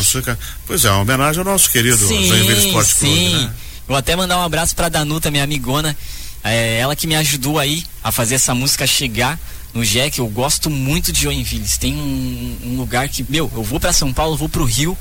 Pois 0.66 0.84
é, 0.84 0.90
uma 0.90 1.02
homenagem 1.02 1.38
ao 1.38 1.44
nosso 1.44 1.70
querido 1.70 1.96
Joinville 1.96 2.66
Esporte 2.66 2.94
Clube, 2.96 3.16
sim. 3.16 3.36
né? 3.36 3.54
Vou 3.92 3.98
até 3.98 4.16
mandar 4.16 4.38
um 4.38 4.42
abraço 4.42 4.74
pra 4.74 4.88
Danuta, 4.88 5.30
minha 5.30 5.44
amigona. 5.44 5.94
É, 6.42 6.78
ela 6.78 6.96
que 6.96 7.06
me 7.06 7.14
ajudou 7.14 7.58
aí 7.58 7.84
a 8.02 8.10
fazer 8.10 8.36
essa 8.36 8.54
música 8.54 8.86
chegar 8.86 9.38
no 9.74 9.84
Jack. 9.84 10.18
Eu 10.18 10.26
gosto 10.28 10.70
muito 10.70 11.12
de 11.12 11.20
Joinville. 11.20 11.68
Tem 11.78 11.94
um, 11.94 12.58
um 12.64 12.76
lugar 12.78 13.06
que, 13.10 13.22
meu, 13.28 13.52
eu 13.54 13.62
vou 13.62 13.78
pra 13.78 13.92
São 13.92 14.10
Paulo, 14.10 14.34
vou 14.34 14.48
pro 14.48 14.64
Rio. 14.64 14.96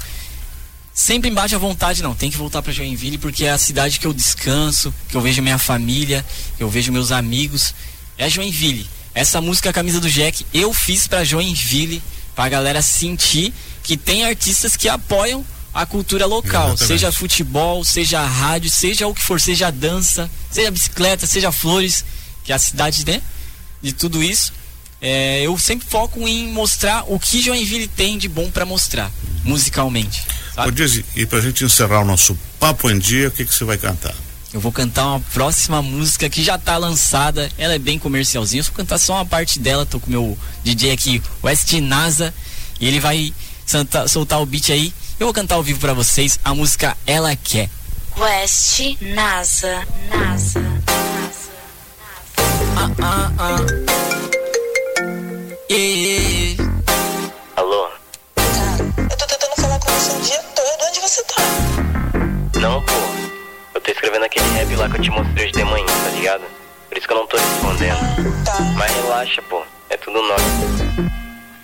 Sempre 0.93 1.29
embaixo 1.29 1.55
à 1.55 1.57
vontade, 1.57 2.03
não. 2.03 2.13
Tem 2.13 2.29
que 2.29 2.35
voltar 2.35 2.61
pra 2.61 2.73
Joinville 2.73 3.17
porque 3.17 3.45
é 3.45 3.51
a 3.51 3.57
cidade 3.57 3.97
que 3.97 4.05
eu 4.05 4.11
descanso, 4.11 4.93
que 5.07 5.15
eu 5.15 5.21
vejo 5.21 5.41
minha 5.41 5.57
família, 5.57 6.25
que 6.57 6.61
eu 6.61 6.69
vejo 6.69 6.91
meus 6.91 7.13
amigos. 7.13 7.73
É 8.17 8.29
Joinville. 8.29 8.89
Essa 9.15 9.39
música 9.39 9.71
Camisa 9.71 10.01
do 10.01 10.09
Jack 10.09 10.45
eu 10.53 10.73
fiz 10.73 11.07
pra 11.07 11.23
Joinville, 11.23 12.03
pra 12.35 12.49
galera 12.49 12.81
sentir 12.81 13.53
que 13.83 13.95
tem 13.95 14.25
artistas 14.25 14.75
que 14.75 14.89
apoiam 14.89 15.45
a 15.73 15.85
cultura 15.85 16.25
local, 16.25 16.69
Exatamente. 16.69 16.87
seja 16.87 17.11
futebol, 17.11 17.83
seja 17.83 18.21
rádio, 18.25 18.69
seja 18.69 19.07
o 19.07 19.13
que 19.13 19.21
for, 19.21 19.39
seja 19.39 19.71
dança, 19.71 20.29
seja 20.51 20.69
bicicleta, 20.71 21.25
seja 21.25 21.51
flores, 21.51 22.03
que 22.43 22.51
é 22.51 22.55
a 22.55 22.59
cidade 22.59 23.05
né, 23.05 23.21
de 23.81 23.93
tudo 23.93 24.21
isso. 24.21 24.53
É, 25.01 25.41
eu 25.41 25.57
sempre 25.57 25.87
foco 25.89 26.27
em 26.27 26.49
mostrar 26.51 27.05
o 27.07 27.19
que 27.19 27.41
Joinville 27.41 27.87
tem 27.87 28.17
de 28.17 28.27
bom 28.27 28.51
pra 28.51 28.65
mostrar, 28.65 29.11
musicalmente. 29.43 30.23
sabe? 30.53 30.67
Ô, 30.67 30.71
Dizzy, 30.71 31.03
e 31.15 31.25
pra 31.25 31.39
gente 31.41 31.63
encerrar 31.63 32.01
o 32.01 32.05
nosso 32.05 32.37
papo 32.59 32.89
em 32.89 32.99
dia, 32.99 33.29
o 33.29 33.31
que 33.31 33.45
que 33.45 33.53
você 33.53 33.63
vai 33.63 33.77
cantar? 33.77 34.13
Eu 34.53 34.59
vou 34.59 34.71
cantar 34.71 35.05
uma 35.07 35.19
próxima 35.33 35.81
música 35.81 36.29
que 36.29 36.43
já 36.43 36.57
tá 36.57 36.77
lançada. 36.77 37.49
Ela 37.57 37.75
é 37.75 37.79
bem 37.79 37.97
comercialzinha. 37.97 38.59
Eu 38.59 38.65
vou 38.65 38.73
cantar 38.73 38.97
só 38.97 39.13
uma 39.13 39.25
parte 39.25 39.57
dela. 39.59 39.85
Tô 39.85 39.97
com 39.97 40.07
o 40.07 40.09
meu 40.09 40.37
DJ 40.61 40.91
aqui, 40.91 41.23
West 41.41 41.71
Nasa. 41.75 42.33
E 42.77 42.85
ele 42.85 42.99
vai 42.99 43.33
soltar 44.09 44.41
o 44.41 44.45
beat 44.45 44.69
aí. 44.71 44.93
Eu 45.21 45.27
vou 45.27 45.33
cantar 45.35 45.53
ao 45.53 45.61
vivo 45.61 45.79
pra 45.79 45.93
vocês 45.93 46.39
a 46.43 46.51
música 46.55 46.97
Ela 47.05 47.35
Quer. 47.35 47.69
West 48.17 48.79
NASA, 49.01 49.85
NASA, 50.09 50.59
Ah, 52.75 52.89
ah, 53.03 53.31
ah. 53.37 53.57
Yeah. 55.71 56.63
Alô? 57.55 57.87
Eu 58.97 59.15
tô 59.15 59.27
tentando 59.27 59.55
falar 59.57 59.77
com 59.77 59.91
você 59.91 60.11
o 60.11 60.21
dia 60.21 60.41
todo. 60.55 60.87
Onde 60.89 60.99
você 61.01 61.23
tá? 61.25 62.59
Não, 62.59 62.81
pô. 62.81 62.93
Eu 63.75 63.81
tô 63.81 63.91
escrevendo 63.91 64.25
aquele 64.25 64.49
rap 64.55 64.75
lá 64.75 64.89
que 64.89 64.97
eu 64.97 65.01
te 65.03 65.11
mostrei 65.11 65.45
hoje 65.45 65.53
de 65.53 65.63
manhã, 65.63 65.85
tá 65.85 66.09
ligado? 66.15 66.43
Por 66.89 66.97
isso 66.97 67.07
que 67.07 67.13
eu 67.13 67.17
não 67.17 67.27
tô 67.27 67.37
respondendo. 67.37 68.43
Tá. 68.43 68.59
Mas 68.75 68.91
relaxa, 68.91 69.39
pô. 69.43 69.61
É 69.91 69.97
tudo 69.97 70.19
nosso. 70.23 70.43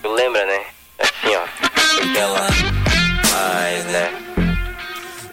Tu 0.04 0.10
lembra, 0.10 0.46
né? 0.46 0.60
Assim, 1.00 1.36
ó. 1.36 2.20
Ela 2.20 2.48
faz, 3.38 3.86
né? 3.86 4.12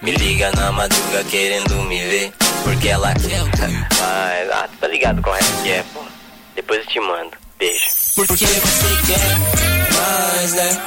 Me 0.02 0.12
liga 0.12 0.50
na 0.52 0.70
madruga 0.72 1.24
querendo 1.24 1.74
me 1.84 1.98
ver. 2.04 2.32
Porque 2.62 2.88
ela 2.88 3.14
quer 3.14 3.42
o 3.42 3.46
Mas, 3.46 4.50
ah, 4.50 4.68
tu 4.70 4.78
tá 4.78 4.88
ligado 4.88 5.22
com 5.22 5.30
o 5.30 5.32
rap 5.32 5.62
que 5.62 5.70
é, 5.70 5.84
pô. 5.94 6.00
Depois 6.54 6.80
eu 6.80 6.86
te 6.86 7.00
mando. 7.00 7.30
Beijo. 7.58 7.84
Porque 8.16 8.46
você 8.46 8.88
quer 9.06 9.28
mais, 9.94 10.52
né? 10.54 10.80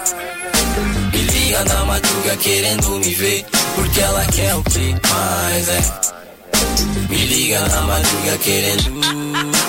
Me 1.12 1.22
liga 1.22 1.64
na 1.66 1.86
madruga 1.86 2.38
querendo 2.38 2.90
me 3.00 3.14
ver. 3.14 3.46
Porque 3.76 4.00
ela 4.00 4.26
quer 4.26 4.56
o 4.56 4.64
que 4.64 4.96
mais, 5.10 5.68
né? 5.68 6.17
Me 7.10 7.18
liga 7.18 7.60
na 7.60 7.82
madruga 7.82 8.38
querendo. 8.40 8.92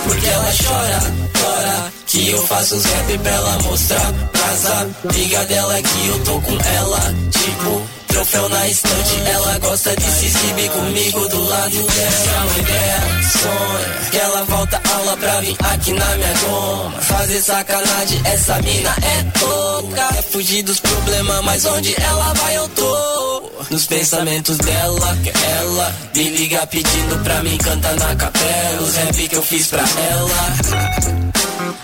Porque 0.04 0.26
ela 0.26 0.52
chora, 0.62 1.00
chora. 1.38 1.92
Que 2.06 2.30
eu 2.30 2.46
faço 2.46 2.76
os 2.76 2.84
rap 2.84 3.18
pra 3.18 3.32
ela 3.32 3.58
mostrar. 3.62 4.12
Casa, 4.32 4.88
liga 5.12 5.45
dela 5.47 5.82
que 5.82 6.08
eu 6.08 6.19
tô 6.25 6.40
com 6.40 6.58
ela. 6.60 7.14
Tipo, 7.30 7.82
troféu 8.08 8.49
na 8.49 8.66
estante. 8.66 9.23
Ela 9.26 9.58
gosta 9.58 9.95
de 9.95 10.04
se 10.04 10.26
exibir 10.26 10.71
comigo 10.71 11.28
do 11.28 11.49
lado 11.49 11.71
dela. 11.71 12.45
Uma 12.45 12.58
ideia, 12.58 13.00
sonha. 13.32 14.10
Que 14.10 14.16
ela 14.16 14.45
volta 14.45 14.80
aula 14.95 15.16
pra 15.16 15.40
vir 15.40 15.56
aqui 15.58 15.93
na 15.93 16.16
minha 16.16 16.34
goma. 16.45 17.00
Fazer 17.02 17.43
sacanagem, 17.43 18.21
essa 18.25 18.62
mina 18.62 18.97
é 19.02 19.45
louca. 19.45 20.08
É 20.19 20.23
fugir 20.23 20.62
dos 20.62 20.80
problemas, 20.80 21.45
mas 21.45 21.64
onde 21.66 21.95
ela 22.00 22.32
vai 22.34 22.56
eu 22.56 22.69
tô. 22.71 23.27
Nos 23.71 23.87
pensamentos 23.87 24.57
dela, 24.59 25.19
que 25.23 25.31
ela 25.31 25.95
me 26.15 26.31
liga 26.31 26.67
pedindo 26.67 27.23
pra 27.23 27.43
mim 27.43 27.59
cantar 27.59 27.95
na 27.97 28.17
capela. 28.17 28.83
Os 28.83 28.95
rap 28.95 29.28
que 29.28 29.37
eu 29.37 29.43
fiz 29.43 29.67
pra 29.67 29.83
ela. 29.83 31.28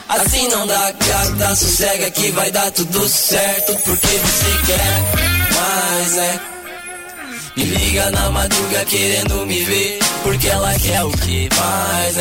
Assim 0.08 0.48
não 0.48 0.66
dá 0.66 0.92
gata, 0.92 1.54
sossega 1.54 2.10
que 2.10 2.30
vai 2.30 2.50
dar 2.50 2.70
tudo 2.70 3.06
certo. 3.06 3.76
Porque 3.84 4.06
você 4.06 4.66
quer 4.66 5.02
mais, 5.54 6.12
né? 6.12 6.40
Me 7.56 7.64
liga 7.64 8.10
na 8.12 8.30
madruga 8.30 8.84
querendo 8.86 9.46
me 9.46 9.62
ver. 9.64 9.98
Porque 10.22 10.48
ela 10.48 10.74
quer 10.78 11.04
o 11.04 11.10
que 11.10 11.48
mais, 11.54 12.16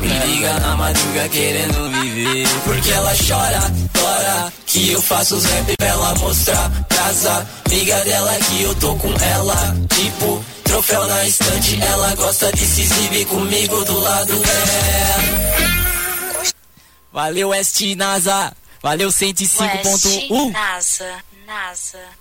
Me 0.00 0.26
liga 0.26 0.60
na 0.60 0.76
madruga 0.76 1.28
querendo 1.28 1.90
me 1.90 2.10
ver. 2.10 2.48
Porque 2.64 2.90
ela 2.90 3.12
chora, 3.16 3.60
chora. 3.96 4.52
Que 4.66 4.92
eu 4.92 5.02
faço 5.02 5.36
os 5.36 5.44
rap 5.44 5.76
pra 5.76 5.86
ela 5.86 6.14
mostrar. 6.16 6.70
Casa, 6.88 7.46
liga 7.68 8.04
dela 8.04 8.34
que 8.36 8.62
eu 8.62 8.74
tô 8.76 8.94
com 8.96 9.12
ela. 9.12 9.76
Tipo, 9.94 10.44
troféu 10.64 11.06
na 11.06 11.26
estante. 11.26 11.80
Ela 11.82 12.14
gosta 12.14 12.52
de 12.52 12.66
se 12.66 12.82
exibir 12.82 13.26
comigo 13.26 13.84
do 13.84 13.98
lado 14.00 14.34
dela. 14.38 15.68
Valeu, 17.12 17.48
West 17.48 17.80
NASA. 17.96 18.52
Valeu, 18.82 19.08
West 19.08 19.20
105.1. 19.20 20.52
NASA, 20.52 21.04
NASA, 21.46 21.98
NASA. 21.98 22.17